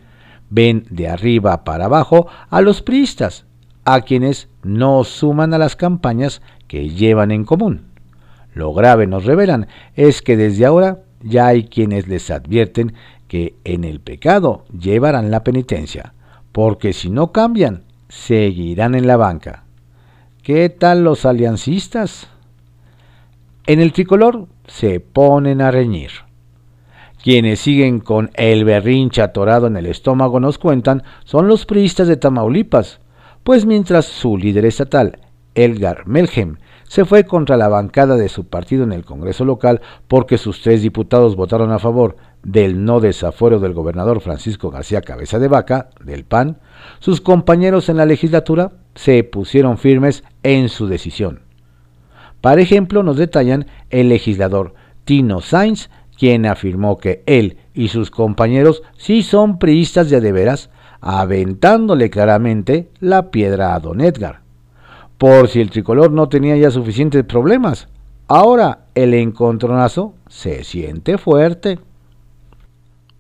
ven 0.50 0.86
de 0.90 1.08
arriba 1.08 1.64
para 1.64 1.86
abajo 1.86 2.28
a 2.50 2.62
los 2.62 2.82
priistas, 2.82 3.46
a 3.86 4.02
quienes 4.02 4.50
no 4.64 5.04
suman 5.04 5.54
a 5.54 5.58
las 5.58 5.76
campañas 5.76 6.42
que 6.68 6.90
llevan 6.90 7.32
en 7.32 7.46
común. 7.46 7.89
Lo 8.60 8.74
grave, 8.74 9.08
nos 9.08 9.24
revelan, 9.24 9.68
es 9.96 10.22
que 10.22 10.36
desde 10.36 10.66
ahora 10.66 11.00
ya 11.24 11.48
hay 11.48 11.64
quienes 11.64 12.10
les 12.10 12.30
advierten 12.30 12.94
que 13.30 13.56
en 13.64 13.86
el 13.86 14.02
pecado 14.02 14.66
llevarán 14.78 15.32
la 15.32 15.46
penitencia, 15.46 16.14
porque 16.52 16.92
si 16.92 17.10
no 17.10 17.32
cambian, 17.32 17.84
seguirán 18.10 18.96
en 18.96 19.08
la 19.08 19.16
banca. 19.16 19.64
¿Qué 20.44 20.68
tal 20.68 21.06
los 21.06 21.26
aliancistas? 21.26 22.28
En 23.66 23.80
el 23.80 23.94
tricolor 23.94 24.48
se 24.68 25.00
ponen 25.00 25.62
a 25.62 25.72
reñir. 25.72 26.12
Quienes 27.24 27.62
siguen 27.62 28.02
con 28.02 28.30
el 28.34 28.66
berrinche 28.66 29.22
atorado 29.22 29.68
en 29.68 29.78
el 29.78 29.86
estómago 29.86 30.42
nos 30.42 30.58
cuentan 30.58 31.04
son 31.24 31.48
los 31.48 31.66
priistas 31.66 32.10
de 32.10 32.18
Tamaulipas, 32.18 33.00
pues 33.46 33.66
mientras 33.66 34.06
su 34.06 34.38
líder 34.38 34.66
estatal, 34.66 35.20
Elgar 35.56 36.08
Melhem, 36.08 36.58
se 36.90 37.06
fue 37.06 37.24
contra 37.24 37.56
la 37.56 37.68
bancada 37.68 38.16
de 38.16 38.30
su 38.30 38.48
partido 38.48 38.84
en 38.84 38.92
el 38.92 39.06
Congreso 39.06 39.46
local 39.46 39.80
porque 40.08 40.40
sus 40.40 40.62
tres 40.64 40.82
diputados 40.82 41.36
votaron 41.36 41.72
a 41.72 41.78
favor 41.78 42.18
del 42.42 42.84
no 42.84 43.00
desafuero 43.00 43.60
del 43.60 43.74
gobernador 43.74 44.22
Francisco 44.22 44.72
García 44.72 45.02
Cabeza 45.02 45.38
de 45.38 45.48
Vaca, 45.48 45.92
del 46.04 46.26
PAN, 46.26 46.58
sus 46.98 47.22
compañeros 47.22 47.90
en 47.90 47.98
la 47.98 48.08
legislatura 48.08 48.72
se 48.96 49.24
pusieron 49.24 49.78
firmes 49.78 50.24
en 50.42 50.68
su 50.68 50.88
decisión. 50.88 51.42
Para 52.42 52.62
ejemplo, 52.62 53.04
nos 53.04 53.18
detallan 53.18 53.68
el 53.92 54.10
legislador 54.10 54.74
Tino 55.06 55.42
Sainz, 55.42 55.92
quien 56.18 56.48
afirmó 56.48 56.98
que 56.98 57.22
él 57.28 57.58
y 57.76 57.90
sus 57.90 58.10
compañeros 58.10 58.82
sí 58.98 59.22
son 59.22 59.60
priistas 59.60 60.10
de 60.10 60.18
adeveras, 60.18 60.72
aventándole 61.02 62.10
claramente 62.10 62.90
la 63.00 63.30
piedra 63.30 63.76
a 63.76 63.80
don 63.80 64.02
Edgar 64.02 64.49
por 65.20 65.50
si 65.50 65.60
el 65.60 65.70
tricolor 65.70 66.12
no 66.12 66.30
tenía 66.30 66.56
ya 66.56 66.72
suficientes 66.72 67.26
problemas. 67.26 67.90
Ahora 68.28 68.86
el 68.96 69.14
encontronazo 69.14 70.16
se 70.30 70.64
siente 70.64 71.18
fuerte. 71.18 71.78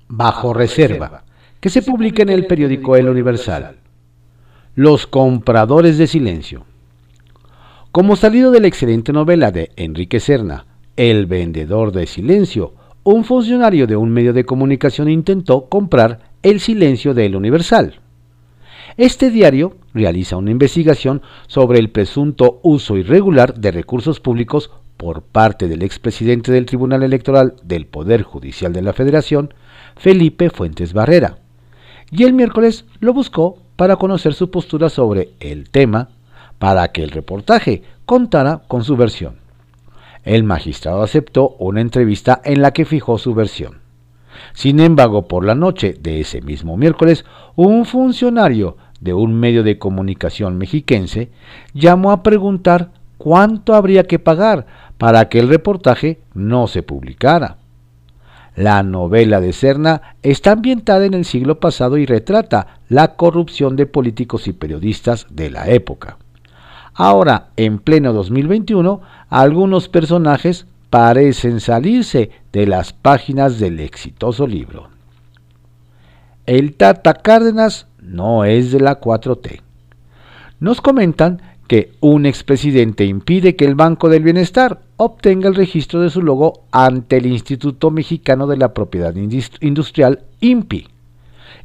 Bajo 0.08 0.54
reserva, 0.54 1.26
que 1.60 1.70
se 1.70 1.82
publica 1.82 2.24
en 2.24 2.30
el 2.30 2.48
periódico 2.48 2.96
El 2.96 3.10
Universal. 3.10 3.76
Los 4.76 5.08
compradores 5.08 5.98
de 5.98 6.08
silencio. 6.08 6.64
Como 7.92 8.16
salido 8.16 8.50
de 8.52 8.62
la 8.62 8.68
excelente 8.68 9.12
novela 9.12 9.52
de 9.52 9.72
Enrique 9.76 10.22
Serna, 10.22 10.66
El 10.96 11.26
vendedor 11.26 11.92
de 11.92 12.08
silencio, 12.08 12.76
un 13.04 13.26
funcionario 13.26 13.88
de 13.88 13.98
un 13.98 14.10
medio 14.10 14.32
de 14.32 14.46
comunicación 14.46 15.10
intentó 15.10 15.68
comprar 15.68 16.32
el 16.44 16.62
silencio 16.62 17.14
del 17.14 17.36
Universal. 17.36 18.00
Este 19.00 19.32
diario 19.32 19.78
realiza 19.94 20.36
una 20.36 20.52
investigación 20.52 21.22
sobre 21.48 21.80
el 21.80 21.90
presunto 21.90 22.60
uso 22.64 22.98
irregular 22.98 23.54
de 23.54 23.72
recursos 23.72 24.20
públicos 24.20 24.72
por 24.98 25.22
parte 25.22 25.70
del 25.70 25.84
expresidente 25.84 26.52
del 26.52 26.66
Tribunal 26.66 27.04
Electoral 27.04 27.56
del 27.64 27.86
Poder 27.86 28.24
Judicial 28.24 28.74
de 28.74 28.82
la 28.82 28.92
Federación, 28.92 29.54
Felipe 29.96 30.50
Fuentes 30.50 30.92
Barrera, 30.92 31.38
y 32.12 32.24
el 32.24 32.34
miércoles 32.34 32.84
lo 33.00 33.14
buscó 33.14 33.60
para 33.78 33.96
conocer 33.96 34.34
su 34.34 34.52
postura 34.52 34.90
sobre 34.90 35.30
el 35.40 35.70
tema, 35.70 36.10
para 36.58 36.90
que 36.90 37.02
el 37.02 37.12
reportaje 37.12 37.84
contara 38.06 38.64
con 38.68 38.84
su 38.84 38.98
versión. 38.98 39.36
El 40.26 40.44
magistrado 40.44 41.04
aceptó 41.04 41.56
una 41.58 41.80
entrevista 41.80 42.42
en 42.44 42.62
la 42.62 42.74
que 42.74 42.84
fijó 42.84 43.18
su 43.18 43.34
versión. 43.34 43.80
Sin 44.54 44.80
embargo, 44.80 45.28
por 45.28 45.46
la 45.46 45.56
noche 45.56 45.96
de 45.98 46.20
ese 46.20 46.42
mismo 46.42 46.76
miércoles, 46.76 47.24
un 47.56 47.86
funcionario 47.86 48.76
de 49.02 49.14
un 49.14 49.34
medio 49.34 49.64
de 49.64 49.78
comunicación 49.78 50.58
mexiquense 50.58 51.30
llamó 51.74 52.12
a 52.12 52.24
preguntar 52.24 52.92
cuánto 53.18 53.76
habría 53.76 54.04
que 54.04 54.20
pagar 54.20 54.66
para 54.98 55.30
que 55.30 55.40
el 55.40 55.50
reportaje 55.50 56.20
no 56.34 56.68
se 56.68 56.84
publicara. 56.84 57.58
La 58.56 58.84
novela 58.84 59.40
de 59.40 59.54
Serna 59.54 60.16
está 60.22 60.52
ambientada 60.52 61.06
en 61.06 61.14
el 61.14 61.24
siglo 61.24 61.60
pasado 61.60 61.98
y 61.98 62.06
retrata 62.06 62.80
la 62.90 63.16
corrupción 63.16 63.76
de 63.76 63.86
políticos 63.86 64.48
y 64.48 64.54
periodistas 64.54 65.28
de 65.30 65.50
la 65.50 65.70
época. 65.70 66.18
Ahora, 66.94 67.52
en 67.56 67.80
pleno 67.80 68.12
2021, 68.12 69.00
algunos 69.30 69.88
personajes 69.88 70.66
parecen 70.90 71.62
salirse 71.62 72.32
de 72.52 72.68
las 72.68 72.92
páginas 72.92 73.60
del 73.60 73.80
exitoso 73.80 74.48
libro. 74.48 74.90
El 76.46 76.76
Tata 76.76 77.14
Cárdenas 77.14 77.88
no 78.10 78.44
es 78.44 78.72
de 78.72 78.80
la 78.80 79.00
4T. 79.00 79.62
Nos 80.60 80.82
comentan 80.82 81.42
que 81.68 81.92
un 82.00 82.26
expresidente 82.26 83.06
impide 83.06 83.56
que 83.56 83.66
el 83.66 83.76
Banco 83.76 84.10
del 84.10 84.24
Bienestar 84.24 84.82
obtenga 84.98 85.48
el 85.48 85.56
registro 85.56 86.02
de 86.02 86.10
su 86.10 86.22
logo 86.22 86.64
ante 86.72 87.18
el 87.18 87.28
Instituto 87.28 87.92
Mexicano 87.92 88.48
de 88.48 88.58
la 88.58 88.74
Propiedad 88.74 89.14
Industrial, 89.16 90.24
INPI. 90.42 90.88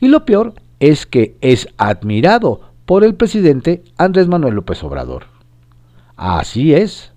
Y 0.00 0.08
lo 0.08 0.26
peor 0.26 0.52
es 0.78 1.06
que 1.06 1.36
es 1.40 1.68
admirado 1.78 2.60
por 2.84 3.02
el 3.02 3.14
presidente 3.14 3.82
Andrés 3.96 4.28
Manuel 4.28 4.54
López 4.54 4.84
Obrador. 4.84 5.24
Así 6.16 6.74
es. 6.74 7.12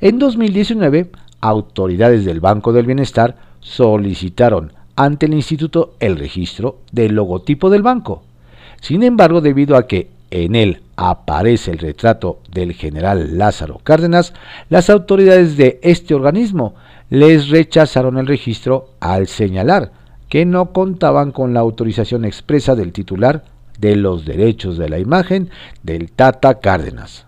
En 0.00 0.18
2019, 0.18 1.10
autoridades 1.40 2.24
del 2.24 2.40
Banco 2.40 2.72
del 2.72 2.86
Bienestar 2.86 3.36
solicitaron 3.60 4.72
ante 4.96 5.26
el 5.26 5.34
instituto 5.34 5.94
el 6.00 6.18
registro 6.18 6.80
del 6.90 7.14
logotipo 7.14 7.70
del 7.70 7.82
banco. 7.82 8.24
Sin 8.82 9.04
embargo, 9.04 9.40
debido 9.40 9.76
a 9.76 9.86
que 9.86 10.10
en 10.32 10.56
él 10.56 10.82
aparece 10.96 11.70
el 11.70 11.78
retrato 11.78 12.40
del 12.50 12.72
general 12.72 13.38
Lázaro 13.38 13.80
Cárdenas, 13.84 14.34
las 14.70 14.90
autoridades 14.90 15.56
de 15.56 15.78
este 15.84 16.14
organismo 16.14 16.74
les 17.08 17.48
rechazaron 17.48 18.18
el 18.18 18.26
registro 18.26 18.88
al 18.98 19.28
señalar 19.28 19.92
que 20.28 20.44
no 20.44 20.72
contaban 20.72 21.30
con 21.30 21.54
la 21.54 21.60
autorización 21.60 22.24
expresa 22.24 22.74
del 22.74 22.92
titular 22.92 23.44
de 23.78 23.94
los 23.94 24.24
derechos 24.24 24.78
de 24.78 24.88
la 24.88 24.98
imagen 24.98 25.50
del 25.84 26.10
Tata 26.10 26.58
Cárdenas. 26.58 27.26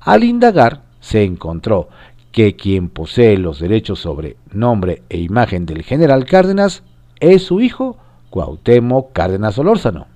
Al 0.00 0.24
indagar, 0.24 0.84
se 1.00 1.22
encontró 1.22 1.90
que 2.30 2.56
quien 2.56 2.88
posee 2.88 3.36
los 3.36 3.60
derechos 3.60 3.98
sobre 4.00 4.36
nombre 4.50 5.02
e 5.10 5.18
imagen 5.18 5.66
del 5.66 5.82
general 5.82 6.24
Cárdenas 6.24 6.82
es 7.20 7.42
su 7.42 7.60
hijo, 7.60 7.98
Cuauhtémoc 8.30 9.12
Cárdenas 9.12 9.58
Olórzano. 9.58 10.11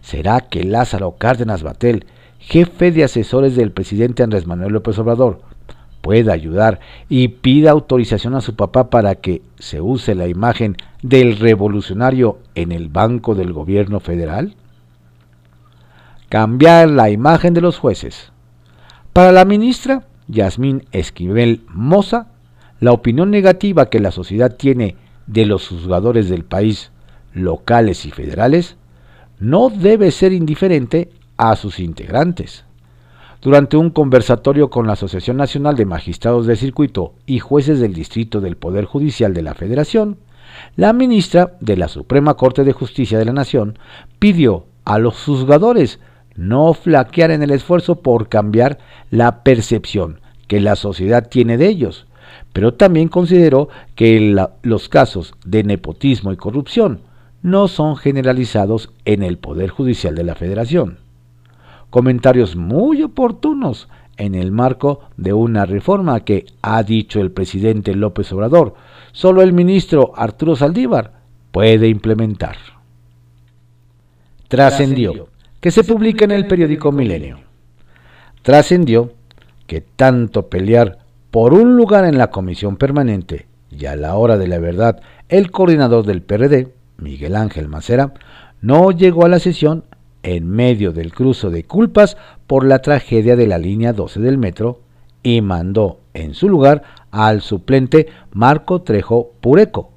¿Será 0.00 0.40
que 0.40 0.64
Lázaro 0.64 1.16
Cárdenas 1.18 1.62
Batel, 1.62 2.06
jefe 2.38 2.92
de 2.92 3.04
asesores 3.04 3.56
del 3.56 3.72
presidente 3.72 4.22
Andrés 4.22 4.46
Manuel 4.46 4.72
López 4.72 4.98
Obrador, 4.98 5.40
pueda 6.00 6.32
ayudar 6.32 6.80
y 7.08 7.28
pida 7.28 7.70
autorización 7.70 8.34
a 8.34 8.40
su 8.40 8.56
papá 8.56 8.90
para 8.90 9.14
que 9.14 9.42
se 9.58 9.80
use 9.80 10.14
la 10.14 10.26
imagen 10.26 10.76
del 11.02 11.38
revolucionario 11.38 12.38
en 12.54 12.72
el 12.72 12.88
Banco 12.88 13.34
del 13.34 13.52
Gobierno 13.52 14.00
Federal? 14.00 14.54
Cambiar 16.28 16.90
la 16.90 17.10
imagen 17.10 17.54
de 17.54 17.60
los 17.60 17.78
jueces. 17.78 18.32
Para 19.12 19.32
la 19.32 19.44
ministra 19.44 20.04
Yasmín 20.28 20.86
Esquivel 20.92 21.62
Moza, 21.68 22.28
la 22.80 22.92
opinión 22.92 23.30
negativa 23.30 23.90
que 23.90 24.00
la 24.00 24.10
sociedad 24.10 24.56
tiene 24.56 24.96
de 25.26 25.46
los 25.46 25.68
juzgadores 25.68 26.28
del 26.28 26.44
país, 26.44 26.90
locales 27.32 28.06
y 28.06 28.10
federales, 28.10 28.76
no 29.42 29.70
debe 29.70 30.12
ser 30.12 30.32
indiferente 30.32 31.10
a 31.36 31.56
sus 31.56 31.80
integrantes. 31.80 32.64
Durante 33.40 33.76
un 33.76 33.90
conversatorio 33.90 34.70
con 34.70 34.86
la 34.86 34.92
Asociación 34.92 35.36
Nacional 35.36 35.74
de 35.74 35.84
Magistrados 35.84 36.46
de 36.46 36.54
Circuito 36.54 37.14
y 37.26 37.40
Jueces 37.40 37.80
del 37.80 37.92
Distrito 37.92 38.40
del 38.40 38.56
Poder 38.56 38.84
Judicial 38.84 39.34
de 39.34 39.42
la 39.42 39.54
Federación, 39.54 40.18
la 40.76 40.92
ministra 40.92 41.56
de 41.58 41.76
la 41.76 41.88
Suprema 41.88 42.34
Corte 42.34 42.62
de 42.62 42.72
Justicia 42.72 43.18
de 43.18 43.24
la 43.24 43.32
Nación 43.32 43.80
pidió 44.20 44.66
a 44.84 45.00
los 45.00 45.20
juzgadores 45.24 45.98
no 46.36 46.72
flaquear 46.72 47.32
en 47.32 47.42
el 47.42 47.50
esfuerzo 47.50 47.96
por 48.00 48.28
cambiar 48.28 48.78
la 49.10 49.42
percepción 49.42 50.20
que 50.46 50.60
la 50.60 50.76
sociedad 50.76 51.28
tiene 51.28 51.58
de 51.58 51.66
ellos, 51.66 52.06
pero 52.52 52.74
también 52.74 53.08
consideró 53.08 53.70
que 53.96 54.36
los 54.62 54.88
casos 54.88 55.34
de 55.44 55.64
nepotismo 55.64 56.32
y 56.32 56.36
corrupción 56.36 57.00
no 57.42 57.68
son 57.68 57.96
generalizados 57.96 58.90
en 59.04 59.22
el 59.22 59.38
Poder 59.38 59.70
Judicial 59.70 60.14
de 60.14 60.24
la 60.24 60.34
Federación 60.34 60.98
comentarios 61.92 62.56
muy 62.56 63.02
oportunos 63.02 63.86
en 64.16 64.34
el 64.34 64.50
marco 64.50 65.00
de 65.18 65.34
una 65.34 65.66
reforma 65.66 66.24
que 66.24 66.46
ha 66.62 66.82
dicho 66.82 67.20
el 67.20 67.30
presidente 67.30 67.94
López 67.94 68.32
Obrador, 68.32 68.74
solo 69.12 69.42
el 69.42 69.52
ministro 69.52 70.12
Arturo 70.16 70.56
Saldívar 70.56 71.12
puede 71.50 71.88
implementar. 71.88 72.56
Trascendió 74.48 75.28
que 75.60 75.70
se 75.70 75.84
publica 75.84 76.24
en 76.24 76.30
el 76.30 76.46
periódico 76.46 76.92
Milenio. 76.92 77.40
Trascendió 78.40 79.12
que 79.66 79.82
tanto 79.82 80.48
pelear 80.48 81.00
por 81.30 81.52
un 81.52 81.76
lugar 81.76 82.06
en 82.06 82.16
la 82.16 82.30
comisión 82.30 82.76
permanente 82.76 83.46
y 83.70 83.84
a 83.84 83.96
la 83.96 84.14
hora 84.14 84.38
de 84.38 84.48
la 84.48 84.58
verdad 84.58 85.02
el 85.28 85.50
coordinador 85.50 86.06
del 86.06 86.22
PRD, 86.22 86.72
Miguel 87.02 87.36
Ángel 87.36 87.68
Macera, 87.68 88.14
no 88.60 88.90
llegó 88.90 89.24
a 89.24 89.28
la 89.28 89.38
sesión 89.38 89.84
en 90.22 90.48
medio 90.48 90.92
del 90.92 91.12
cruzo 91.12 91.50
de 91.50 91.64
culpas 91.64 92.16
por 92.46 92.64
la 92.64 92.80
tragedia 92.80 93.36
de 93.36 93.46
la 93.46 93.58
línea 93.58 93.92
12 93.92 94.20
del 94.20 94.38
metro 94.38 94.80
y 95.22 95.40
mandó 95.40 96.00
en 96.14 96.34
su 96.34 96.48
lugar 96.48 96.82
al 97.10 97.42
suplente 97.42 98.08
Marco 98.32 98.82
Trejo 98.82 99.32
Pureco. 99.40 99.90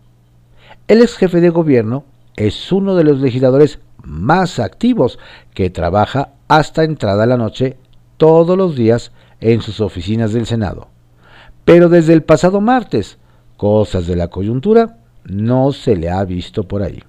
El 0.88 1.02
ex 1.02 1.18
jefe 1.18 1.42
de 1.42 1.50
gobierno 1.50 2.06
es 2.36 2.72
uno 2.72 2.96
de 2.96 3.04
los 3.04 3.20
legisladores 3.20 3.80
más 4.04 4.60
activos 4.60 5.20
que 5.54 5.70
trabaja 5.70 6.34
hasta 6.48 6.84
entrada 6.84 7.26
la 7.26 7.38
noche 7.38 7.78
todos 8.18 8.58
los 8.58 8.76
días 8.76 9.12
en 9.40 9.62
sus 9.62 9.82
oficinas 9.82 10.34
del 10.34 10.46
Senado. 10.46 10.90
Pero 11.64 11.90
desde 11.90 12.14
el 12.14 12.24
pasado 12.24 12.62
martes, 12.62 13.18
cosas 13.58 14.06
de 14.06 14.16
la 14.16 14.28
coyuntura, 14.28 14.98
no 15.26 15.72
se 15.72 15.96
le 15.96 16.10
ha 16.10 16.24
visto 16.24 16.64
por 16.64 16.82
ahí. 16.82 17.04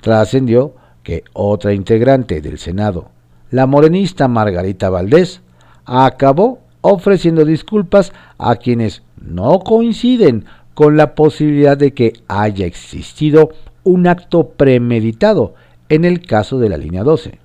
Trascendió 0.00 0.74
que 1.02 1.24
otra 1.32 1.72
integrante 1.72 2.40
del 2.40 2.58
Senado, 2.58 3.08
la 3.50 3.66
morenista 3.66 4.28
Margarita 4.28 4.90
Valdés, 4.90 5.40
acabó 5.84 6.60
ofreciendo 6.80 7.44
disculpas 7.44 8.12
a 8.38 8.56
quienes 8.56 9.02
no 9.20 9.60
coinciden 9.60 10.44
con 10.74 10.96
la 10.96 11.14
posibilidad 11.14 11.76
de 11.76 11.94
que 11.94 12.14
haya 12.28 12.66
existido 12.66 13.50
un 13.84 14.06
acto 14.06 14.48
premeditado 14.48 15.54
en 15.88 16.04
el 16.04 16.20
caso 16.22 16.58
de 16.58 16.68
la 16.68 16.76
línea 16.76 17.04
12. 17.04 17.38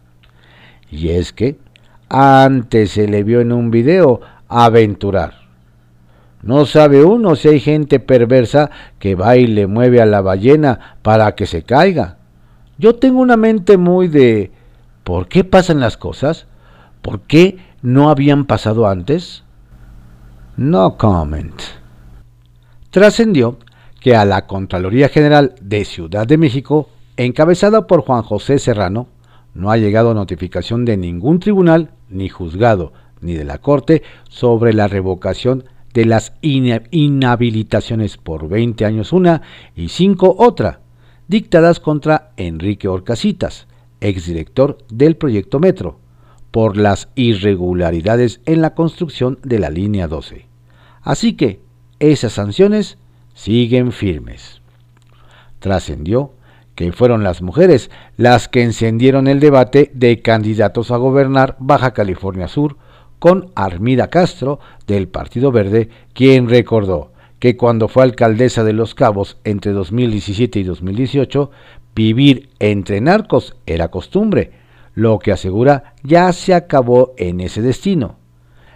Y 0.91 1.09
es 1.09 1.31
que 1.31 1.57
antes 2.09 2.91
se 2.91 3.07
le 3.07 3.23
vio 3.23 3.41
en 3.41 3.51
un 3.51 3.69
video 3.71 4.21
aventurar. 4.47 5.38
No 6.41 6.65
sabe 6.65 7.03
uno 7.03 7.35
si 7.35 7.49
hay 7.49 7.59
gente 7.59 7.99
perversa 7.99 8.71
que 8.97 9.15
va 9.15 9.35
y 9.35 9.45
le 9.45 9.67
mueve 9.67 10.01
a 10.01 10.05
la 10.05 10.21
ballena 10.21 10.97
para 11.01 11.35
que 11.35 11.45
se 11.45 11.63
caiga. 11.63 12.17
Yo 12.77 12.95
tengo 12.95 13.19
una 13.19 13.35
mente 13.35 13.77
muy 13.77 14.07
de 14.07 14.51
¿por 15.03 15.27
qué 15.27 15.43
pasan 15.43 15.81
las 15.81 15.97
cosas? 15.97 16.47
¿Por 17.01 17.21
qué 17.21 17.57
no 17.81 18.09
habían 18.09 18.45
pasado 18.45 18.87
antes? 18.87 19.43
No 20.55 20.97
comment. 20.97 21.61
Trascendió 22.89 23.57
que 23.99 24.15
a 24.15 24.23
la 24.23 24.47
Contraloría 24.47 25.09
General 25.09 25.55
de 25.61 25.83
Ciudad 25.83 26.25
de 26.25 26.37
México, 26.37 26.89
encabezada 27.17 27.85
por 27.85 28.01
Juan 28.01 28.23
José 28.23 28.59
Serrano, 28.59 29.07
no 29.53 29.71
ha 29.71 29.77
llegado 29.77 30.13
notificación 30.13 30.85
de 30.85 30.95
ningún 30.95 31.39
tribunal, 31.39 31.91
ni 32.07 32.29
juzgado, 32.29 32.93
ni 33.19 33.33
de 33.33 33.43
la 33.43 33.57
Corte 33.57 34.03
sobre 34.29 34.73
la 34.73 34.87
revocación 34.87 35.59
de 35.59 35.78
las 35.93 36.33
inhabilitaciones 36.41 38.17
por 38.17 38.47
20 38.47 38.85
años 38.85 39.11
una 39.13 39.41
y 39.75 39.89
5 39.89 40.35
otra 40.37 40.81
dictadas 41.27 41.79
contra 41.79 42.31
Enrique 42.37 42.87
Orcasitas, 42.87 43.67
exdirector 44.01 44.77
del 44.89 45.15
proyecto 45.15 45.59
Metro, 45.59 45.99
por 46.51 46.77
las 46.77 47.09
irregularidades 47.15 48.41
en 48.45 48.61
la 48.61 48.73
construcción 48.73 49.39
de 49.43 49.59
la 49.59 49.69
línea 49.69 50.07
12. 50.07 50.47
Así 51.01 51.33
que 51.33 51.61
esas 51.99 52.33
sanciones 52.33 52.97
siguen 53.33 53.91
firmes. 53.91 54.61
Trascendió 55.59 56.33
que 56.75 56.91
fueron 56.91 57.23
las 57.23 57.41
mujeres 57.41 57.91
las 58.15 58.47
que 58.47 58.63
encendieron 58.63 59.27
el 59.27 59.39
debate 59.39 59.91
de 59.93 60.21
candidatos 60.21 60.91
a 60.91 60.97
gobernar 60.97 61.57
Baja 61.59 61.91
California 61.91 62.47
Sur 62.47 62.77
con 63.19 63.51
Armida 63.55 64.09
Castro 64.09 64.59
del 64.87 65.07
Partido 65.07 65.51
Verde, 65.51 65.89
quien 66.13 66.49
recordó 66.49 67.11
que 67.39 67.55
cuando 67.55 67.87
fue 67.87 68.03
alcaldesa 68.03 68.63
de 68.63 68.73
Los 68.73 68.95
Cabos 68.95 69.37
entre 69.43 69.71
2017 69.71 70.59
y 70.59 70.63
2018, 70.63 71.51
vivir 71.95 72.49
entre 72.59 73.01
narcos 73.01 73.55
era 73.65 73.89
costumbre, 73.89 74.51
lo 74.93 75.19
que 75.19 75.31
asegura 75.31 75.93
ya 76.03 76.31
se 76.33 76.53
acabó 76.53 77.13
en 77.17 77.39
ese 77.39 77.61
destino. 77.61 78.15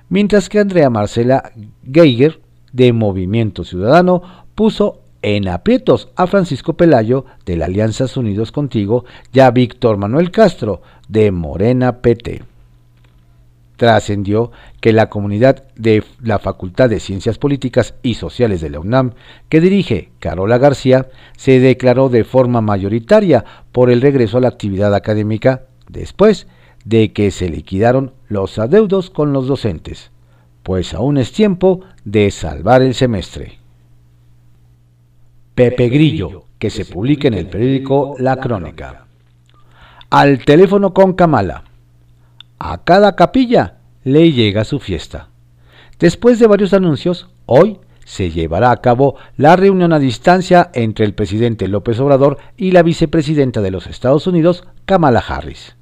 Mientras 0.10 0.48
que 0.48 0.60
Andrea 0.60 0.90
Marcela 0.90 1.52
Geiger, 1.92 2.42
de 2.72 2.94
Movimiento 2.94 3.64
Ciudadano, 3.64 4.22
puso 4.56 5.02
en 5.22 5.48
aprietos 5.48 6.10
a 6.16 6.28
Francisco 6.28 6.74
Pelayo, 6.74 7.26
de 7.46 7.56
la 7.56 7.66
Alianzas 7.66 8.18
Unidos 8.18 8.52
Contigo, 8.52 9.06
y 9.32 9.40
a 9.40 9.52
Víctor 9.52 9.98
Manuel 9.98 10.32
Castro, 10.32 10.82
de 11.08 11.32
Morena 11.32 12.02
PT 12.02 12.53
trascendió 13.76 14.52
que 14.82 14.94
la 14.94 15.10
comunidad 15.10 15.64
de 15.76 16.04
la 16.22 16.40
Facultad 16.40 16.90
de 16.90 17.00
Ciencias 17.00 17.38
Políticas 17.38 17.96
y 18.04 18.16
Sociales 18.16 18.62
de 18.62 18.70
la 18.70 18.80
UNAM, 18.80 19.14
que 19.50 19.62
dirige 19.62 20.12
Carola 20.20 20.58
García, 20.58 21.08
se 21.38 21.60
declaró 21.60 22.10
de 22.10 22.24
forma 22.24 22.62
mayoritaria 22.62 23.44
por 23.72 23.90
el 23.90 24.02
regreso 24.02 24.38
a 24.38 24.42
la 24.42 24.48
actividad 24.50 24.94
académica 24.94 25.64
después 25.90 26.48
de 26.86 27.14
que 27.14 27.32
se 27.32 27.50
liquidaron 27.50 28.14
los 28.28 28.60
adeudos 28.60 29.10
con 29.10 29.34
los 29.34 29.48
docentes, 29.48 30.12
pues 30.64 30.94
aún 30.94 31.18
es 31.18 31.32
tiempo 31.32 31.82
de 32.04 32.30
salvar 32.32 32.82
el 32.82 32.94
semestre. 32.94 33.60
Pepe 35.56 35.90
Grillo, 35.90 36.46
que 36.58 36.70
se 36.70 36.86
publica 36.86 37.28
en 37.28 37.36
el 37.36 37.48
periódico 37.48 38.16
La 38.18 38.38
Crónica. 38.38 39.06
Al 40.10 40.44
teléfono 40.46 40.94
con 40.94 41.14
Kamala 41.14 41.64
a 42.60 42.84
cada 42.84 43.16
capilla 43.16 43.78
le 44.04 44.32
llega 44.32 44.64
su 44.64 44.80
fiesta. 44.80 45.30
Después 46.00 46.40
de 46.40 46.48
varios 46.48 46.74
anuncios, 46.74 47.28
hoy 47.46 47.80
se 48.06 48.32
llevará 48.32 48.72
a 48.72 48.82
cabo 48.82 49.16
la 49.38 49.56
reunión 49.56 49.94
a 49.94 50.00
distancia 50.00 50.70
entre 50.74 51.06
el 51.06 51.14
presidente 51.14 51.68
López 51.68 52.00
Obrador 52.00 52.38
y 52.58 52.72
la 52.72 52.84
vicepresidenta 52.84 53.62
de 53.62 53.72
los 53.72 53.88
Estados 53.88 54.28
Unidos, 54.28 54.66
Kamala 54.86 55.24
Harris. 55.26 55.76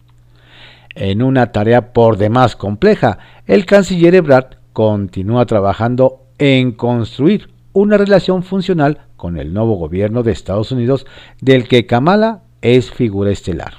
En 0.94 1.22
una 1.22 1.52
tarea 1.52 1.94
por 1.94 2.18
demás 2.18 2.56
compleja, 2.56 3.18
el 3.48 3.66
canciller 3.66 4.14
Ebrard 4.16 4.58
continúa 4.74 5.46
trabajando 5.46 6.22
en 6.38 6.74
construir 6.74 7.50
una 7.74 7.98
relación 7.98 8.44
funcional 8.44 9.00
con 9.16 9.38
el 9.38 9.54
nuevo 9.54 9.76
gobierno 9.76 10.24
de 10.24 10.32
Estados 10.32 10.72
Unidos 10.72 11.06
del 11.40 11.68
que 11.68 11.86
Kamala 11.86 12.42
es 12.62 12.92
figura 12.92 13.32
estelar. 13.32 13.76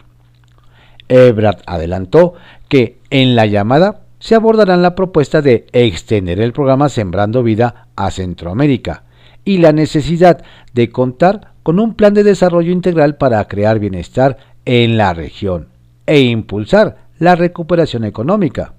Ebrard 1.09 1.59
adelantó 1.67 2.35
que 2.73 2.97
en 3.11 3.37
la 3.37 3.45
llamada 3.45 4.01
se 4.19 4.35
abordarán 4.35 4.81
la 4.81 4.95
propuesta 4.95 5.43
de 5.43 5.67
extender 5.75 6.41
el 6.41 6.55
programa 6.55 6.89
Sembrando 6.89 7.43
Vida 7.43 7.89
a 7.97 8.11
Centroamérica 8.11 9.03
y 9.45 9.59
la 9.59 9.73
necesidad 9.73 10.43
de 10.73 10.89
contar 10.89 11.53
con 11.63 11.79
un 11.79 11.93
plan 11.93 12.15
de 12.15 12.25
desarrollo 12.25 12.73
integral 12.73 13.19
para 13.19 13.47
crear 13.47 13.79
bienestar 13.79 14.39
en 14.65 14.97
la 14.97 15.13
región 15.13 15.69
e 16.07 16.21
impulsar 16.21 17.09
la 17.19 17.35
recuperación 17.35 18.07
económica. 18.07 18.73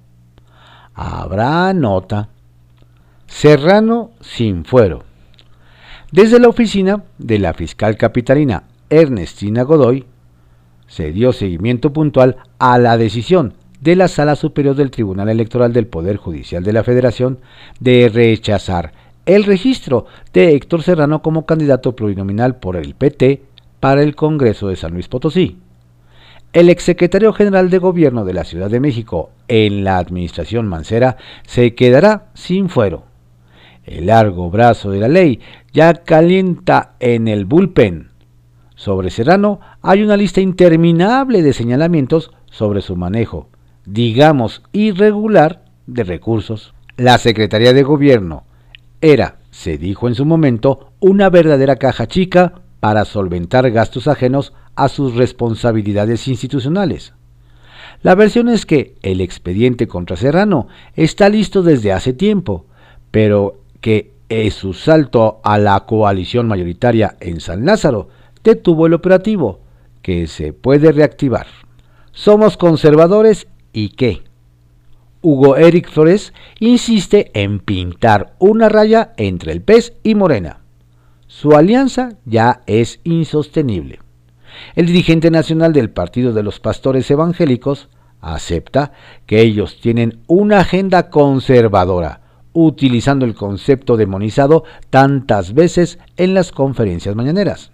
Habrá 0.92 1.72
nota. 1.72 2.30
Serrano 3.28 4.10
sin 4.20 4.64
fuero. 4.64 5.04
Desde 6.10 6.40
la 6.40 6.48
oficina 6.48 7.04
de 7.18 7.38
la 7.38 7.54
fiscal 7.54 7.96
capitalina 7.96 8.64
Ernestina 8.90 9.62
Godoy, 9.62 10.04
se 10.88 11.12
dio 11.12 11.32
seguimiento 11.32 11.92
puntual 11.92 12.38
a 12.58 12.76
la 12.78 12.96
decisión 12.98 13.54
de 13.84 13.96
la 13.96 14.08
Sala 14.08 14.34
Superior 14.34 14.74
del 14.74 14.90
Tribunal 14.90 15.28
Electoral 15.28 15.74
del 15.74 15.86
Poder 15.86 16.16
Judicial 16.16 16.64
de 16.64 16.72
la 16.72 16.84
Federación 16.84 17.40
de 17.80 18.08
rechazar 18.08 18.94
el 19.26 19.44
registro 19.44 20.06
de 20.32 20.54
Héctor 20.54 20.82
Serrano 20.82 21.20
como 21.20 21.44
candidato 21.44 21.94
plurinominal 21.94 22.56
por 22.56 22.76
el 22.76 22.94
PT 22.94 23.42
para 23.80 24.02
el 24.02 24.16
Congreso 24.16 24.68
de 24.68 24.76
San 24.76 24.94
Luis 24.94 25.08
Potosí. 25.08 25.58
El 26.54 26.70
exsecretario 26.70 27.34
general 27.34 27.68
de 27.68 27.76
Gobierno 27.76 28.24
de 28.24 28.32
la 28.32 28.44
Ciudad 28.44 28.70
de 28.70 28.80
México 28.80 29.32
en 29.48 29.84
la 29.84 29.98
administración 29.98 30.66
Mancera 30.66 31.18
se 31.46 31.74
quedará 31.74 32.28
sin 32.32 32.70
fuero. 32.70 33.04
El 33.84 34.06
largo 34.06 34.48
brazo 34.48 34.92
de 34.92 35.00
la 35.00 35.08
ley 35.08 35.40
ya 35.74 35.92
calienta 35.92 36.94
en 37.00 37.28
el 37.28 37.44
bullpen. 37.44 38.12
Sobre 38.76 39.10
Serrano 39.10 39.60
hay 39.82 40.02
una 40.02 40.16
lista 40.16 40.40
interminable 40.40 41.42
de 41.42 41.52
señalamientos 41.52 42.30
sobre 42.50 42.80
su 42.80 42.96
manejo, 42.96 43.50
digamos, 43.86 44.62
irregular 44.72 45.64
de 45.86 46.04
recursos. 46.04 46.74
La 46.96 47.18
Secretaría 47.18 47.72
de 47.72 47.82
Gobierno 47.82 48.44
era, 49.00 49.36
se 49.50 49.78
dijo 49.78 50.08
en 50.08 50.14
su 50.14 50.24
momento, 50.24 50.92
una 51.00 51.28
verdadera 51.30 51.76
caja 51.76 52.06
chica 52.06 52.62
para 52.80 53.04
solventar 53.04 53.70
gastos 53.70 54.08
ajenos 54.08 54.52
a 54.76 54.88
sus 54.88 55.14
responsabilidades 55.14 56.28
institucionales. 56.28 57.14
La 58.02 58.14
versión 58.14 58.48
es 58.48 58.66
que 58.66 58.96
el 59.02 59.20
expediente 59.20 59.86
contra 59.86 60.16
Serrano 60.16 60.68
está 60.94 61.28
listo 61.28 61.62
desde 61.62 61.92
hace 61.92 62.12
tiempo, 62.12 62.66
pero 63.10 63.60
que 63.80 64.14
su 64.50 64.74
salto 64.74 65.40
a 65.44 65.58
la 65.58 65.78
coalición 65.80 66.48
mayoritaria 66.48 67.16
en 67.20 67.40
San 67.40 67.64
Lázaro 67.64 68.08
detuvo 68.42 68.86
el 68.86 68.94
operativo, 68.94 69.60
que 70.02 70.26
se 70.26 70.52
puede 70.52 70.92
reactivar. 70.92 71.46
Somos 72.12 72.56
conservadores 72.56 73.46
¿Y 73.74 73.90
qué? 73.90 74.22
Hugo 75.20 75.56
Eric 75.56 75.90
Flores 75.90 76.32
insiste 76.60 77.30
en 77.34 77.58
pintar 77.58 78.36
una 78.38 78.68
raya 78.68 79.12
entre 79.16 79.50
el 79.52 79.62
pez 79.62 79.94
y 80.04 80.14
Morena. 80.14 80.60
Su 81.26 81.56
alianza 81.56 82.10
ya 82.24 82.62
es 82.66 83.00
insostenible. 83.02 83.98
El 84.76 84.86
dirigente 84.86 85.30
nacional 85.32 85.72
del 85.72 85.90
Partido 85.90 86.32
de 86.32 86.44
los 86.44 86.60
Pastores 86.60 87.10
Evangélicos 87.10 87.88
acepta 88.20 88.92
que 89.26 89.40
ellos 89.40 89.80
tienen 89.80 90.20
una 90.28 90.60
agenda 90.60 91.10
conservadora, 91.10 92.20
utilizando 92.52 93.24
el 93.26 93.34
concepto 93.34 93.96
demonizado 93.96 94.62
tantas 94.90 95.52
veces 95.52 95.98
en 96.16 96.32
las 96.32 96.52
conferencias 96.52 97.16
mañaneras. 97.16 97.72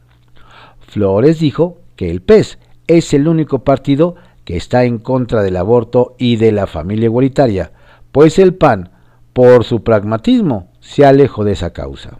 Flores 0.81 1.41
dijo 1.41 1.77
que 1.95 2.11
el 2.11 2.23
PES 2.23 2.59
es 2.87 3.13
el 3.13 3.29
único 3.29 3.65
partido 3.65 4.17
que 4.45 4.57
está 4.57 4.85
en 4.85 4.99
contra 4.99 5.43
del 5.43 5.57
aborto 5.57 6.15
y 6.19 6.37
de 6.37 6.53
la 6.53 6.67
familia 6.67 7.07
igualitaria, 7.07 7.73
pues 8.13 8.39
el 8.39 8.55
PAN, 8.55 8.91
por 9.33 9.65
su 9.65 9.83
pragmatismo, 9.83 10.69
se 10.81 11.05
alejó 11.05 11.45
de 11.45 11.53
esa 11.53 11.73
causa. 11.73 12.19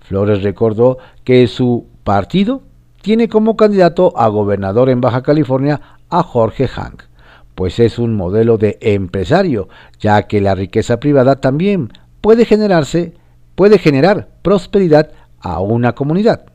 Flores 0.00 0.42
recordó 0.42 0.98
que 1.24 1.46
su 1.48 1.86
partido 2.04 2.62
tiene 3.02 3.28
como 3.28 3.56
candidato 3.56 4.12
a 4.16 4.28
gobernador 4.28 4.88
en 4.88 5.00
Baja 5.00 5.22
California 5.22 5.80
a 6.08 6.22
Jorge 6.22 6.68
Hank, 6.68 7.02
pues 7.54 7.80
es 7.80 7.98
un 7.98 8.14
modelo 8.14 8.58
de 8.58 8.78
empresario, 8.80 9.68
ya 9.98 10.22
que 10.22 10.40
la 10.40 10.54
riqueza 10.54 11.00
privada 11.00 11.36
también 11.36 11.90
puede 12.20 12.44
generarse, 12.44 13.14
puede 13.54 13.78
generar 13.78 14.28
prosperidad 14.42 15.10
a 15.40 15.60
una 15.60 15.94
comunidad. 15.94 16.46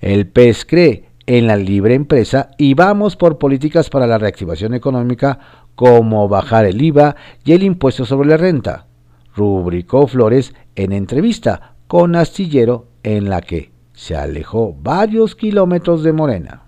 El 0.00 0.26
PES 0.26 0.64
cree 0.64 1.09
en 1.30 1.46
la 1.46 1.56
libre 1.56 1.94
empresa 1.94 2.50
y 2.58 2.74
vamos 2.74 3.14
por 3.14 3.38
políticas 3.38 3.88
para 3.88 4.08
la 4.08 4.18
reactivación 4.18 4.74
económica 4.74 5.38
como 5.76 6.26
bajar 6.28 6.64
el 6.64 6.82
IVA 6.82 7.14
y 7.44 7.52
el 7.52 7.62
impuesto 7.62 8.04
sobre 8.04 8.28
la 8.28 8.36
renta, 8.36 8.88
rubricó 9.36 10.08
Flores 10.08 10.52
en 10.74 10.90
entrevista 10.92 11.74
con 11.86 12.16
Astillero 12.16 12.88
en 13.04 13.30
la 13.30 13.42
que 13.42 13.70
se 13.92 14.16
alejó 14.16 14.74
varios 14.82 15.36
kilómetros 15.36 16.02
de 16.02 16.12
Morena. 16.12 16.62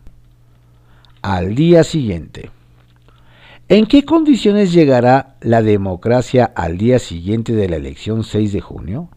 Al 1.22 1.56
día 1.56 1.82
siguiente. 1.82 2.50
¿En 3.68 3.86
qué 3.86 4.04
condiciones 4.04 4.72
llegará 4.72 5.34
la 5.40 5.60
democracia 5.60 6.52
al 6.54 6.78
día 6.78 7.00
siguiente 7.00 7.52
de 7.52 7.68
la 7.68 7.76
elección 7.76 8.22
6 8.22 8.52
de 8.52 8.60
junio? 8.60 9.08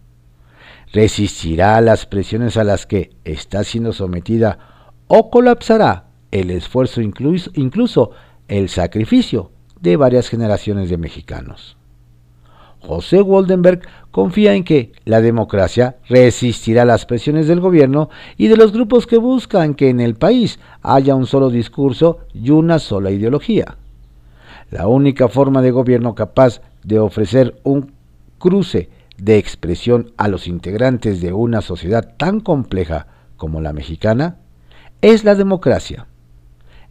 ¿Resistirá 0.91 1.77
a 1.77 1.81
las 1.81 2.08
presiones 2.08 2.58
a 2.58 2.63
las 2.63 2.88
que 2.88 3.12
está 3.25 3.63
siendo 3.63 3.93
sometida 3.93 4.71
o 5.08 5.30
colapsará 5.30 6.06
el 6.32 6.52
esfuerzo, 6.52 7.02
incluso, 7.02 8.12
el 8.48 8.70
sacrificio 8.70 9.52
de 9.80 9.98
varias 9.98 10.30
generaciones 10.30 10.89
de 10.89 10.98
mexicanos. 10.98 11.78
José 12.80 13.22
Waldenberg 13.22 13.82
confía 14.12 14.54
en 14.54 14.63
que 14.63 14.91
la 15.06 15.22
democracia 15.22 15.98
resistirá 16.08 16.86
las 16.86 17.06
presiones 17.06 17.48
del 17.48 17.60
gobierno 17.60 18.10
y 18.38 18.48
de 18.48 18.58
los 18.58 18.72
grupos 18.72 19.08
que 19.08 19.18
buscan 19.18 19.74
que 19.74 19.89
en 19.89 20.00
el 20.00 20.15
país 20.15 20.60
haya 20.82 21.15
un 21.15 21.26
solo 21.26 21.50
discurso 21.50 22.20
y 22.34 22.52
una 22.52 22.78
sola 22.78 23.10
ideología. 23.10 23.78
La 24.70 24.88
única 24.88 25.30
forma 25.30 25.62
de 25.62 25.72
gobierno 25.72 26.13
capaz 26.13 26.62
de 26.84 27.00
ofrecer 27.00 27.60
un 27.63 27.91
cruce 28.38 28.89
de 29.18 29.38
expresión 29.38 30.12
a 30.18 30.28
los 30.28 30.48
integrantes 30.48 31.22
de 31.22 31.34
una 31.34 31.62
sociedad 31.62 32.15
tan 32.18 32.39
compleja 32.39 33.08
como 33.38 33.62
la 33.62 33.74
mexicana 33.74 34.38
es 35.06 35.24
la 35.24 35.36
democracia. 35.36 36.08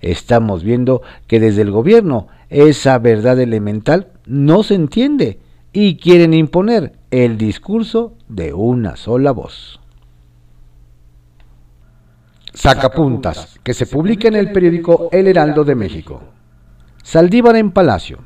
Estamos 0.00 0.62
viendo 0.62 1.03
que 1.27 1.40
desde 1.40 1.62
el 1.62 1.72
gobierno 1.72 2.29
esa 2.48 2.98
verdad 2.98 3.40
elemental 3.40 4.12
no 4.24 4.62
se 4.62 4.77
entiende 4.77 5.40
y 5.72 5.96
quieren 5.96 6.33
imponer 6.33 6.92
el 7.11 7.37
discurso 7.37 8.14
de 8.29 8.55
una 8.55 8.94
sola 8.94 9.33
voz. 9.33 9.81
Sacapuntas, 12.53 13.59
que 13.64 13.74
se 13.74 13.87
publica 13.87 14.29
en 14.29 14.37
el 14.37 14.53
periódico 14.53 15.09
El 15.11 15.27
Heraldo 15.27 15.64
de 15.64 15.74
México. 15.74 16.22
Saldívar 17.03 17.57
en 17.57 17.72
Palacio. 17.72 18.18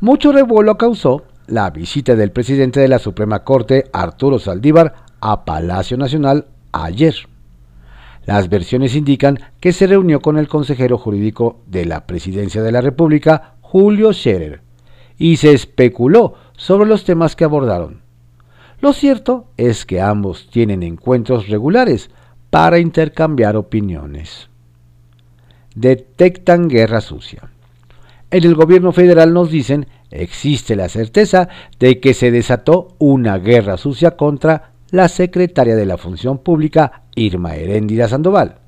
Mucho 0.00 0.32
revuelo 0.32 0.76
causó 0.76 1.24
la 1.46 1.70
visita 1.70 2.14
del 2.14 2.30
presidente 2.30 2.80
de 2.80 2.88
la 2.88 2.98
Suprema 2.98 3.42
Corte, 3.42 3.84
Arturo 3.94 4.38
Saldívar, 4.38 4.94
a 5.20 5.46
Palacio 5.46 5.96
Nacional 5.96 6.48
ayer. 6.72 7.27
Las 8.28 8.50
versiones 8.50 8.94
indican 8.94 9.38
que 9.58 9.72
se 9.72 9.86
reunió 9.86 10.20
con 10.20 10.36
el 10.36 10.48
consejero 10.48 10.98
jurídico 10.98 11.62
de 11.66 11.86
la 11.86 12.06
Presidencia 12.06 12.62
de 12.62 12.70
la 12.70 12.82
República, 12.82 13.54
Julio 13.62 14.12
Scherer, 14.12 14.60
y 15.16 15.38
se 15.38 15.54
especuló 15.54 16.34
sobre 16.54 16.90
los 16.90 17.04
temas 17.04 17.34
que 17.34 17.44
abordaron. 17.44 18.02
Lo 18.82 18.92
cierto 18.92 19.46
es 19.56 19.86
que 19.86 20.02
ambos 20.02 20.50
tienen 20.50 20.82
encuentros 20.82 21.48
regulares 21.48 22.10
para 22.50 22.78
intercambiar 22.78 23.56
opiniones. 23.56 24.50
Detectan 25.74 26.68
guerra 26.68 27.00
sucia. 27.00 27.48
En 28.30 28.44
el 28.44 28.54
gobierno 28.54 28.92
federal 28.92 29.32
nos 29.32 29.50
dicen 29.50 29.86
existe 30.10 30.76
la 30.76 30.90
certeza 30.90 31.48
de 31.78 31.98
que 31.98 32.12
se 32.12 32.30
desató 32.30 32.88
una 32.98 33.38
guerra 33.38 33.78
sucia 33.78 34.18
contra 34.18 34.72
la 34.90 35.08
secretaria 35.08 35.76
de 35.76 35.86
la 35.86 35.96
Función 35.96 36.38
Pública, 36.38 37.04
Irma 37.18 37.56
Heréndira 37.56 38.08
Sandoval. 38.08 38.58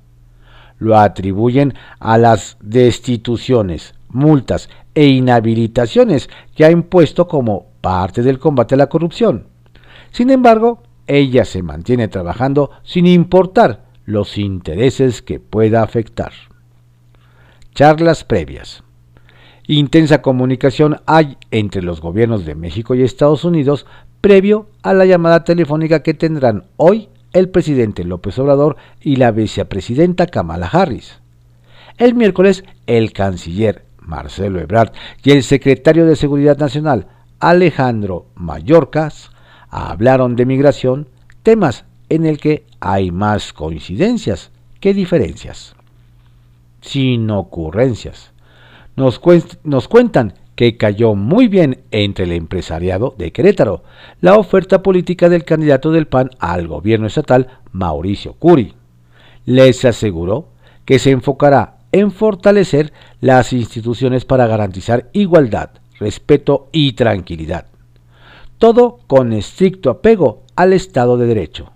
Lo 0.79 0.99
atribuyen 0.99 1.75
a 1.99 2.19
las 2.19 2.57
destituciones, 2.61 3.95
multas 4.09 4.69
e 4.95 5.07
inhabilitaciones 5.07 6.29
que 6.55 6.65
ha 6.65 6.71
impuesto 6.71 7.29
como 7.29 7.67
parte 7.81 8.23
del 8.23 8.39
combate 8.39 8.75
a 8.75 8.79
la 8.79 8.89
corrupción. 8.89 9.47
Sin 10.11 10.31
embargo, 10.31 10.83
ella 11.07 11.45
se 11.45 11.63
mantiene 11.63 12.09
trabajando 12.09 12.71
sin 12.83 13.07
importar 13.07 13.85
los 14.05 14.39
intereses 14.39 15.23
que 15.23 15.41
pueda 15.41 15.83
afectar. 15.83 16.33
Charlas 17.75 18.25
previas. 18.25 18.83
Intensa 19.67 20.21
comunicación 20.21 21.01
hay 21.07 21.37
entre 21.51 21.83
los 21.83 22.01
gobiernos 22.01 22.45
de 22.45 22.57
México 22.57 22.95
y 22.95 23.03
Estados 23.03 23.45
Unidos 23.45 23.87
previo 24.21 24.69
a 24.83 24.93
la 24.93 25.05
llamada 25.05 25.45
telefónica 25.45 26.03
que 26.03 26.15
tendrán 26.15 26.65
hoy 26.77 27.09
el 27.33 27.49
presidente 27.49 28.05
López 28.05 28.39
Obrador 28.39 28.77
y 29.01 29.17
la 29.17 29.31
vicepresidenta 29.31 30.27
Kamala 30.27 30.67
Harris. 30.67 31.21
El 31.99 32.15
miércoles, 32.15 32.65
el 32.87 33.13
canciller 33.13 33.85
Marcelo 34.01 34.61
Ebrard, 34.61 34.93
y 35.23 35.31
el 35.31 35.43
secretario 35.43 36.07
de 36.07 36.17
Seguridad 36.17 36.59
Nacional, 36.59 37.07
Alejandro 37.39 38.27
Mayorkas, 38.35 39.31
hablaron 39.69 40.37
de 40.37 40.47
migración, 40.47 41.09
temas 41.43 41.85
en 42.09 42.27
el 42.27 42.39
que 42.39 42.65
hay 42.81 43.11
más 43.11 43.53
coincidencias 43.53 44.51
que 44.81 44.95
diferencias. 44.95 45.75
Sin 46.81 47.31
ocurrencias. 47.31 48.33
Nos, 48.97 49.21
nos 49.63 49.89
cuentan 49.89 50.35
que 50.61 50.77
cayó 50.77 51.15
muy 51.15 51.49
bien 51.49 51.85
entre 51.91 52.27
el 52.27 52.33
empresariado 52.33 53.15
de 53.17 53.33
Querétaro 53.33 53.83
la 54.21 54.37
oferta 54.37 54.83
política 54.83 55.31
del 55.31 55.47
candidato 55.47 55.91
del 55.91 56.07
PAN 56.07 56.33
al 56.39 56.69
gobierno 56.69 57.07
estatal, 57.07 57.49
Mauricio 57.73 58.35
Curi. 58.35 58.75
Les 59.47 59.83
aseguró 59.87 60.49
que 60.85 60.99
se 60.99 61.13
enfocará 61.13 61.79
en 61.93 62.11
fortalecer 62.11 62.93
las 63.23 63.55
instituciones 63.55 64.27
para 64.27 64.47
garantizar 64.47 65.09
igualdad, 65.15 65.71
respeto 65.99 66.69
y 66.73 66.93
tranquilidad. 66.93 67.65
Todo 68.59 68.99
con 69.07 69.33
estricto 69.33 69.89
apego 69.89 70.43
al 70.57 70.75
Estado 70.75 71.17
de 71.17 71.25
Derecho. 71.25 71.73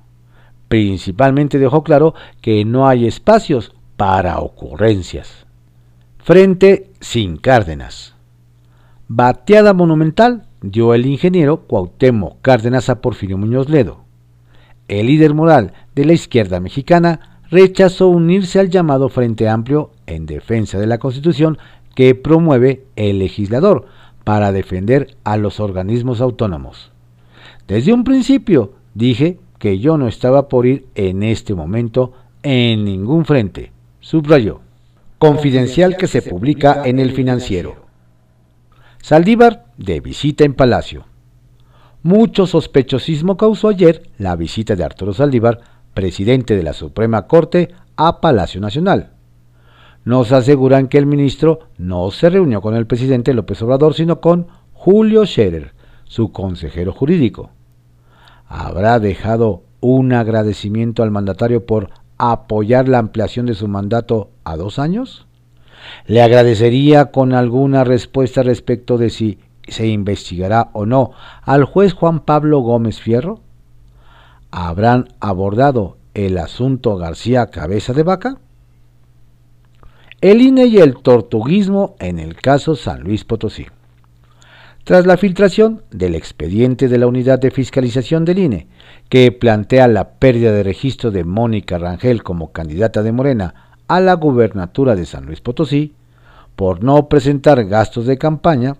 Principalmente 0.68 1.58
dejó 1.58 1.84
claro 1.84 2.12
que 2.42 2.66
no 2.66 2.86
hay 2.86 3.06
espacios 3.06 3.72
para 3.96 4.40
ocurrencias. 4.40 5.46
Frente 6.18 6.90
sin 7.00 7.38
Cárdenas. 7.38 8.13
Bateada 9.08 9.74
monumental 9.74 10.46
dio 10.62 10.94
el 10.94 11.04
ingeniero 11.04 11.66
Cuauhtémoc 11.66 12.40
Cárdenas 12.40 12.88
a 12.88 13.02
Porfirio 13.02 13.36
Muñoz 13.36 13.68
Ledo. 13.68 13.98
El 14.88 15.08
líder 15.08 15.34
moral 15.34 15.74
de 15.94 16.06
la 16.06 16.14
izquierda 16.14 16.58
mexicana 16.58 17.40
rechazó 17.50 18.08
unirse 18.08 18.60
al 18.60 18.70
llamado 18.70 19.10
Frente 19.10 19.46
Amplio 19.46 19.90
en 20.06 20.24
defensa 20.24 20.78
de 20.78 20.86
la 20.86 20.96
Constitución 20.96 21.58
que 21.94 22.14
promueve 22.14 22.86
el 22.96 23.18
legislador 23.18 23.84
para 24.24 24.52
defender 24.52 25.18
a 25.22 25.36
los 25.36 25.60
organismos 25.60 26.22
autónomos. 26.22 26.90
Desde 27.68 27.92
un 27.92 28.04
principio 28.04 28.72
dije 28.94 29.38
que 29.58 29.80
yo 29.80 29.98
no 29.98 30.08
estaba 30.08 30.48
por 30.48 30.64
ir 30.64 30.86
en 30.94 31.22
este 31.22 31.54
momento 31.54 32.14
en 32.42 32.86
ningún 32.86 33.26
frente, 33.26 33.70
subrayó. 34.00 34.60
Confidencial 35.18 35.98
que 35.98 36.06
se 36.06 36.22
publica 36.22 36.82
en 36.86 36.98
el 36.98 37.12
financiero. 37.12 37.83
Saldívar 39.04 39.66
de 39.76 40.00
visita 40.00 40.44
en 40.44 40.54
Palacio. 40.54 41.04
Mucho 42.02 42.46
sospechosismo 42.46 43.36
causó 43.36 43.68
ayer 43.68 44.08
la 44.16 44.34
visita 44.34 44.76
de 44.76 44.82
Arturo 44.82 45.12
Saldívar, 45.12 45.60
presidente 45.92 46.56
de 46.56 46.62
la 46.62 46.72
Suprema 46.72 47.26
Corte, 47.26 47.74
a 47.96 48.22
Palacio 48.22 48.62
Nacional. 48.62 49.10
Nos 50.06 50.32
aseguran 50.32 50.88
que 50.88 50.96
el 50.96 51.04
ministro 51.04 51.68
no 51.76 52.10
se 52.12 52.30
reunió 52.30 52.62
con 52.62 52.74
el 52.76 52.86
presidente 52.86 53.34
López 53.34 53.60
Obrador, 53.60 53.92
sino 53.92 54.22
con 54.22 54.46
Julio 54.72 55.26
Scherer, 55.26 55.74
su 56.04 56.32
consejero 56.32 56.94
jurídico. 56.94 57.50
¿Habrá 58.48 59.00
dejado 59.00 59.64
un 59.80 60.14
agradecimiento 60.14 61.02
al 61.02 61.10
mandatario 61.10 61.66
por 61.66 61.90
apoyar 62.16 62.88
la 62.88 63.00
ampliación 63.00 63.44
de 63.44 63.54
su 63.54 63.68
mandato 63.68 64.30
a 64.44 64.56
dos 64.56 64.78
años? 64.78 65.26
¿Le 66.06 66.22
agradecería 66.22 67.06
con 67.06 67.32
alguna 67.32 67.84
respuesta 67.84 68.42
respecto 68.42 68.98
de 68.98 69.10
si 69.10 69.38
se 69.66 69.86
investigará 69.86 70.70
o 70.72 70.86
no 70.86 71.12
al 71.42 71.64
juez 71.64 71.92
Juan 71.92 72.20
Pablo 72.20 72.60
Gómez 72.60 73.00
Fierro? 73.00 73.40
¿Habrán 74.50 75.08
abordado 75.20 75.96
el 76.14 76.38
asunto 76.38 76.96
García 76.96 77.46
Cabeza 77.46 77.92
de 77.92 78.02
Vaca? 78.02 78.38
el 80.24 80.40
INE 80.40 80.64
y 80.64 80.78
el 80.78 80.94
tortuguismo 80.94 81.96
en 81.98 82.18
el 82.18 82.36
caso 82.36 82.76
San 82.76 83.02
Luis 83.02 83.24
Potosí. 83.24 83.66
Tras 84.82 85.04
la 85.04 85.18
filtración 85.18 85.82
del 85.90 86.14
expediente 86.14 86.88
de 86.88 86.96
la 86.96 87.06
Unidad 87.06 87.38
de 87.38 87.50
Fiscalización 87.50 88.24
del 88.24 88.38
INE, 88.38 88.68
que 89.10 89.30
plantea 89.32 89.86
la 89.86 90.12
pérdida 90.12 90.50
de 90.52 90.62
registro 90.62 91.10
de 91.10 91.24
Mónica 91.24 91.76
Rangel 91.76 92.22
como 92.22 92.52
candidata 92.52 93.02
de 93.02 93.12
Morena 93.12 93.63
a 93.88 94.00
la 94.00 94.14
gubernatura 94.14 94.94
de 94.94 95.06
San 95.06 95.26
Luis 95.26 95.40
Potosí, 95.40 95.94
por 96.56 96.82
no 96.82 97.08
presentar 97.08 97.64
gastos 97.64 98.06
de 98.06 98.18
campaña, 98.18 98.76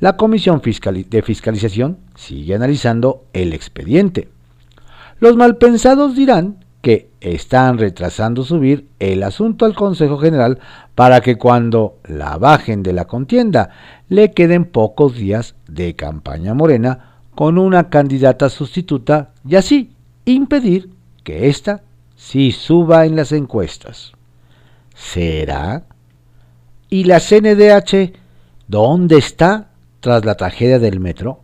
la 0.00 0.16
Comisión 0.16 0.60
de 0.62 1.22
Fiscalización 1.22 1.98
sigue 2.14 2.54
analizando 2.54 3.24
el 3.32 3.52
expediente. 3.52 4.28
Los 5.20 5.36
malpensados 5.36 6.14
dirán 6.14 6.58
que 6.82 7.08
están 7.20 7.78
retrasando 7.78 8.44
subir 8.44 8.86
el 8.98 9.22
asunto 9.22 9.64
al 9.64 9.74
Consejo 9.74 10.18
General 10.18 10.60
para 10.94 11.20
que 11.20 11.36
cuando 11.36 11.96
la 12.04 12.36
bajen 12.36 12.82
de 12.82 12.92
la 12.92 13.06
contienda 13.06 13.70
le 14.08 14.32
queden 14.32 14.66
pocos 14.66 15.16
días 15.16 15.56
de 15.66 15.96
campaña 15.96 16.54
morena 16.54 17.16
con 17.34 17.58
una 17.58 17.88
candidata 17.88 18.50
sustituta 18.50 19.30
y 19.48 19.56
así 19.56 19.92
impedir 20.26 20.90
que 21.24 21.48
ésta 21.48 21.82
sí 22.14 22.52
suba 22.52 23.06
en 23.06 23.16
las 23.16 23.32
encuestas. 23.32 24.15
¿Será? 24.96 25.84
¿Y 26.88 27.04
la 27.04 27.20
CNDH 27.20 28.12
dónde 28.66 29.18
está 29.18 29.68
tras 30.00 30.24
la 30.24 30.36
tragedia 30.36 30.78
del 30.78 31.00
metro? 31.00 31.40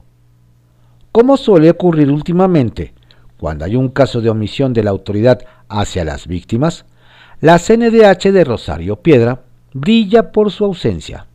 Como 1.12 1.36
suele 1.36 1.68
ocurrir 1.68 2.10
últimamente, 2.10 2.94
cuando 3.36 3.66
hay 3.66 3.76
un 3.76 3.90
caso 3.90 4.22
de 4.22 4.30
omisión 4.30 4.72
de 4.72 4.82
la 4.82 4.90
autoridad 4.90 5.40
hacia 5.68 6.04
las 6.04 6.26
víctimas, 6.26 6.86
la 7.40 7.58
CNDH 7.58 8.32
de 8.32 8.44
Rosario 8.44 8.96
Piedra 8.96 9.42
brilla 9.74 10.32
por 10.32 10.50
su 10.50 10.64
ausencia. 10.64 11.26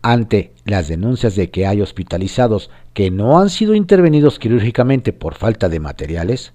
Ante 0.00 0.54
las 0.64 0.88
denuncias 0.88 1.36
de 1.36 1.50
que 1.50 1.66
hay 1.66 1.82
hospitalizados 1.82 2.70
que 2.94 3.10
no 3.10 3.38
han 3.38 3.50
sido 3.50 3.74
intervenidos 3.74 4.38
quirúrgicamente 4.38 5.12
por 5.12 5.34
falta 5.34 5.68
de 5.68 5.80
materiales, 5.80 6.54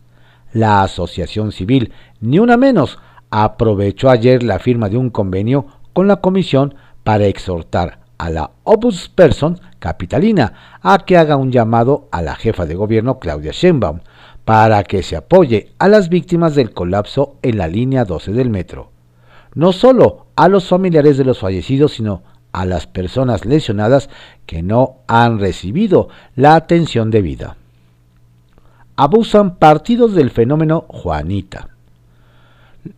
la 0.52 0.82
Asociación 0.82 1.52
Civil, 1.52 1.92
ni 2.22 2.40
una 2.40 2.58
menos, 2.58 2.98
aprovechó 3.36 4.12
ayer 4.12 4.44
la 4.44 4.60
firma 4.60 4.90
de 4.90 4.98
un 4.98 5.10
convenio 5.10 5.66
con 5.92 6.08
la 6.08 6.18
Comisión 6.18 6.76
para 7.04 7.26
exhortar 7.26 7.98
a 8.20 8.30
la 8.30 8.52
Person 9.16 9.60
capitalina 9.80 10.80
a 10.84 11.00
que 11.00 11.18
haga 11.18 11.36
un 11.36 11.52
llamado 11.52 12.08
a 12.12 12.22
la 12.22 12.36
jefa 12.36 12.68
de 12.68 12.76
gobierno 12.76 13.18
Claudia 13.18 13.52
Sheinbaum 13.52 14.02
para 14.46 14.84
que 14.84 15.02
se 15.02 15.16
apoye 15.16 15.72
a 15.80 15.88
las 15.88 16.10
víctimas 16.10 16.54
del 16.54 16.74
colapso 16.74 17.38
en 17.42 17.58
la 17.58 17.68
línea 17.68 18.06
12 18.06 18.34
del 18.34 18.52
metro. 18.52 18.92
No 19.56 19.74
solo 19.74 20.28
a 20.36 20.48
los 20.48 20.68
familiares 20.68 21.18
de 21.18 21.26
los 21.26 21.40
fallecidos, 21.40 21.94
sino 21.94 22.22
a 22.52 22.66
las 22.66 22.86
personas 22.86 23.46
lesionadas 23.46 24.12
que 24.46 24.62
no 24.62 24.98
han 25.08 25.40
recibido 25.40 26.08
la 26.36 26.54
atención 26.54 27.10
debida. 27.10 27.58
Abusan 28.96 29.56
partidos 29.56 30.14
del 30.14 30.30
fenómeno 30.30 30.86
Juanita. 30.88 31.70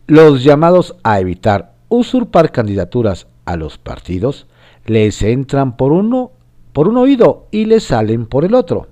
Los 0.06 0.42
llamados 0.42 0.96
a 1.02 1.20
evitar 1.20 1.74
usurpar 1.88 2.50
candidaturas 2.50 3.28
a 3.44 3.56
los 3.56 3.78
partidos 3.78 4.46
les 4.84 5.22
entran 5.22 5.76
por 5.76 5.92
uno 5.92 6.32
por 6.72 6.88
un 6.88 6.98
oído 6.98 7.46
y 7.50 7.64
les 7.64 7.84
salen 7.84 8.26
por 8.26 8.44
el 8.44 8.54
otro. 8.54 8.88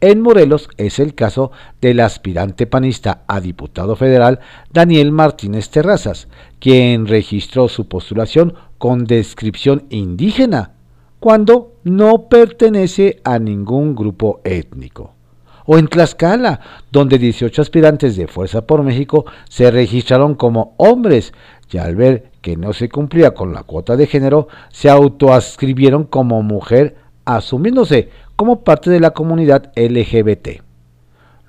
En 0.00 0.20
Morelos 0.20 0.68
es 0.76 0.98
el 0.98 1.14
caso 1.14 1.50
del 1.80 2.00
aspirante 2.00 2.66
panista 2.66 3.24
a 3.26 3.40
diputado 3.40 3.96
federal 3.96 4.40
Daniel 4.70 5.12
Martínez 5.12 5.70
Terrazas, 5.70 6.28
quien 6.58 7.06
registró 7.06 7.68
su 7.68 7.88
postulación 7.88 8.54
con 8.78 9.04
descripción 9.04 9.84
indígena, 9.90 10.72
cuando 11.20 11.72
no 11.84 12.28
pertenece 12.28 13.20
a 13.24 13.38
ningún 13.38 13.94
grupo 13.94 14.40
étnico. 14.44 15.13
O 15.66 15.78
en 15.78 15.88
Tlaxcala, 15.88 16.60
donde 16.90 17.18
18 17.18 17.62
aspirantes 17.62 18.16
de 18.16 18.26
Fuerza 18.26 18.66
por 18.66 18.82
México 18.82 19.24
se 19.48 19.70
registraron 19.70 20.34
como 20.34 20.74
hombres 20.76 21.32
y 21.74 21.78
al 21.78 21.96
ver 21.96 22.30
que 22.40 22.56
no 22.56 22.72
se 22.72 22.88
cumplía 22.88 23.34
con 23.34 23.52
la 23.52 23.64
cuota 23.64 23.96
de 23.96 24.06
género, 24.06 24.46
se 24.70 24.88
autoascribieron 24.88 26.04
como 26.04 26.40
mujer, 26.40 26.94
asumiéndose 27.24 28.10
como 28.36 28.62
parte 28.62 28.90
de 28.90 29.00
la 29.00 29.10
comunidad 29.10 29.72
LGBT. 29.74 30.62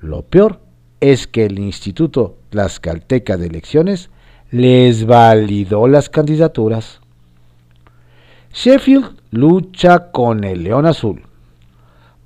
Lo 0.01 0.23
peor 0.23 0.61
es 0.99 1.27
que 1.27 1.45
el 1.45 1.59
Instituto 1.59 2.37
Tlaxcalteca 2.49 3.37
de 3.37 3.45
Elecciones 3.45 4.09
les 4.49 5.05
validó 5.05 5.87
las 5.87 6.09
candidaturas. 6.09 7.01
Sheffield 8.51 9.17
lucha 9.29 10.11
con 10.11 10.43
el 10.43 10.63
León 10.63 10.87
Azul. 10.87 11.21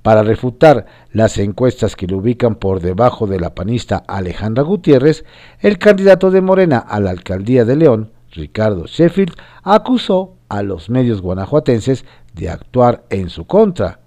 Para 0.01 0.23
refutar 0.23 0.85
las 1.11 1.37
encuestas 1.37 1.95
que 1.95 2.07
lo 2.07 2.17
ubican 2.17 2.55
por 2.55 2.79
debajo 2.79 3.27
de 3.27 3.39
la 3.39 3.53
panista 3.53 4.03
Alejandra 4.07 4.63
Gutiérrez, 4.63 5.25
el 5.59 5.77
candidato 5.77 6.31
de 6.31 6.41
Morena 6.41 6.79
a 6.79 6.99
la 6.99 7.09
alcaldía 7.09 7.65
de 7.65 7.75
León, 7.75 8.11
Ricardo 8.31 8.85
Sheffield, 8.85 9.35
acusó 9.63 10.35
a 10.47 10.63
los 10.63 10.89
medios 10.89 11.21
guanajuatenses 11.21 12.05
de 12.33 12.49
actuar 12.49 13.03
en 13.09 13.29
su 13.29 13.45
contra 13.45 13.99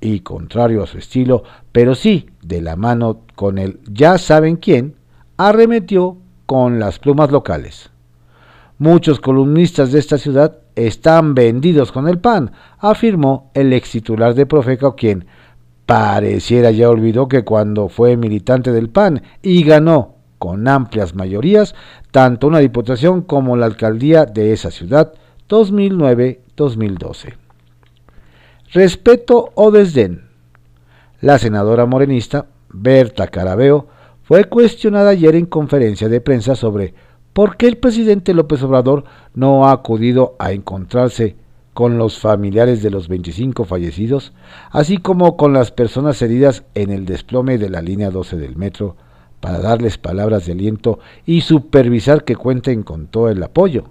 y 0.00 0.20
contrario 0.20 0.82
a 0.82 0.86
su 0.86 0.98
estilo, 0.98 1.42
pero 1.72 1.94
sí 1.94 2.30
de 2.42 2.62
la 2.62 2.76
mano 2.76 3.22
con 3.34 3.58
el 3.58 3.80
ya 3.90 4.18
saben 4.18 4.56
quién, 4.56 4.96
arremetió 5.36 6.16
con 6.46 6.78
las 6.78 6.98
plumas 6.98 7.30
locales. 7.30 7.90
Muchos 8.78 9.20
columnistas 9.20 9.92
de 9.92 9.98
esta 9.98 10.18
ciudad 10.18 10.58
están 10.76 11.34
vendidos 11.34 11.90
con 11.90 12.06
el 12.06 12.18
PAN, 12.18 12.52
afirmó 12.78 13.50
el 13.54 13.72
ex 13.72 13.90
titular 13.90 14.34
de 14.34 14.46
Profeco, 14.46 14.94
quien 14.94 15.26
pareciera 15.86 16.70
ya 16.70 16.88
olvidó 16.90 17.28
que 17.28 17.44
cuando 17.44 17.88
fue 17.88 18.16
militante 18.16 18.72
del 18.72 18.90
PAN 18.90 19.22
y 19.42 19.64
ganó 19.64 20.16
con 20.38 20.68
amplias 20.68 21.14
mayorías 21.14 21.74
tanto 22.10 22.46
una 22.46 22.58
diputación 22.58 23.22
como 23.22 23.56
la 23.56 23.66
alcaldía 23.66 24.26
de 24.26 24.52
esa 24.52 24.70
ciudad 24.70 25.14
2009-2012. 25.48 27.34
Respeto 28.72 29.52
o 29.54 29.70
desdén. 29.70 30.26
La 31.20 31.38
senadora 31.38 31.86
morenista 31.86 32.46
Berta 32.68 33.28
Carabeo 33.28 33.86
fue 34.22 34.44
cuestionada 34.44 35.10
ayer 35.10 35.36
en 35.36 35.46
conferencia 35.46 36.08
de 36.08 36.20
prensa 36.20 36.56
sobre 36.56 36.94
por 37.36 37.58
qué 37.58 37.66
el 37.68 37.76
presidente 37.76 38.32
López 38.32 38.62
Obrador 38.62 39.04
no 39.34 39.68
ha 39.68 39.72
acudido 39.72 40.36
a 40.38 40.52
encontrarse 40.52 41.36
con 41.74 41.98
los 41.98 42.18
familiares 42.18 42.82
de 42.82 42.88
los 42.88 43.08
25 43.08 43.66
fallecidos, 43.66 44.32
así 44.70 44.96
como 44.96 45.36
con 45.36 45.52
las 45.52 45.70
personas 45.70 46.22
heridas 46.22 46.64
en 46.74 46.88
el 46.90 47.04
desplome 47.04 47.58
de 47.58 47.68
la 47.68 47.82
línea 47.82 48.10
12 48.10 48.38
del 48.38 48.56
metro, 48.56 48.96
para 49.38 49.58
darles 49.58 49.98
palabras 49.98 50.46
de 50.46 50.52
aliento 50.52 50.98
y 51.26 51.42
supervisar 51.42 52.24
que 52.24 52.36
cuenten 52.36 52.82
con 52.82 53.06
todo 53.06 53.28
el 53.28 53.42
apoyo. 53.42 53.84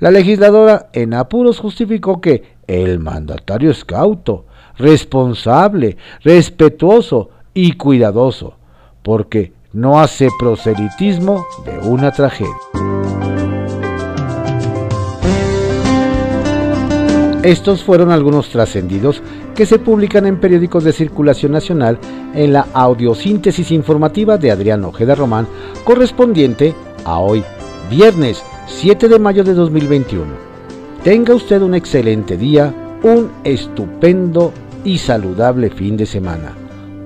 La 0.00 0.10
legisladora 0.10 0.88
en 0.94 1.12
apuros 1.12 1.58
justificó 1.58 2.22
que 2.22 2.54
el 2.66 3.00
mandatario 3.00 3.70
es 3.70 3.84
cauto, 3.84 4.46
responsable, 4.78 5.98
respetuoso 6.22 7.28
y 7.52 7.72
cuidadoso, 7.72 8.54
porque 9.02 9.52
no 9.72 10.00
hace 10.00 10.28
proselitismo 10.38 11.46
de 11.64 11.78
una 11.78 12.12
tragedia. 12.12 12.54
Estos 17.42 17.84
fueron 17.84 18.10
algunos 18.10 18.48
trascendidos 18.48 19.22
que 19.54 19.66
se 19.66 19.78
publican 19.78 20.26
en 20.26 20.40
periódicos 20.40 20.82
de 20.82 20.92
circulación 20.92 21.52
nacional 21.52 21.96
en 22.34 22.52
la 22.52 22.66
audiosíntesis 22.72 23.70
informativa 23.70 24.36
de 24.36 24.50
Adrián 24.50 24.84
Ojeda 24.84 25.14
Román, 25.14 25.46
correspondiente 25.84 26.74
a 27.04 27.20
hoy, 27.20 27.44
viernes 27.88 28.42
7 28.66 29.08
de 29.08 29.18
mayo 29.20 29.44
de 29.44 29.54
2021. 29.54 30.24
Tenga 31.04 31.34
usted 31.34 31.62
un 31.62 31.76
excelente 31.76 32.36
día, 32.36 32.74
un 33.04 33.30
estupendo 33.44 34.52
y 34.84 34.98
saludable 34.98 35.70
fin 35.70 35.96
de 35.96 36.06
semana. 36.06 36.52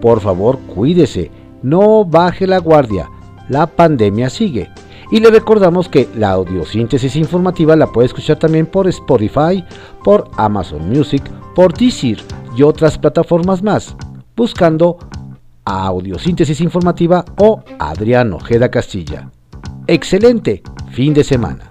Por 0.01 0.21
favor, 0.21 0.59
cuídese, 0.61 1.31
no 1.63 2.05
baje 2.05 2.47
la 2.47 2.59
guardia, 2.59 3.09
la 3.49 3.67
pandemia 3.67 4.31
sigue 4.31 4.71
y 5.11 5.21
le 5.21 5.31
recordamos 5.31 5.89
que 5.89 6.09
la 6.15 6.31
audiosíntesis 6.31 7.17
informativa 7.17 7.75
la 7.77 7.89
puede 7.89 8.07
escuchar 8.07 8.39
también 8.39 8.67
por 8.67 8.87
Spotify, 8.89 9.65
por 10.05 10.31
Amazon 10.37 10.89
Music, 10.89 11.23
por 11.55 11.75
Deezer 11.75 12.23
y 12.57 12.63
otras 12.63 12.97
plataformas 12.97 13.63
más, 13.63 13.97
buscando 14.37 14.99
audiosíntesis 15.65 16.61
informativa 16.61 17.25
o 17.39 17.63
Adrián 17.79 18.33
Ojeda 18.33 18.71
Castilla. 18.71 19.31
Excelente 19.87 20.63
fin 20.91 21.13
de 21.13 21.25
semana. 21.25 21.70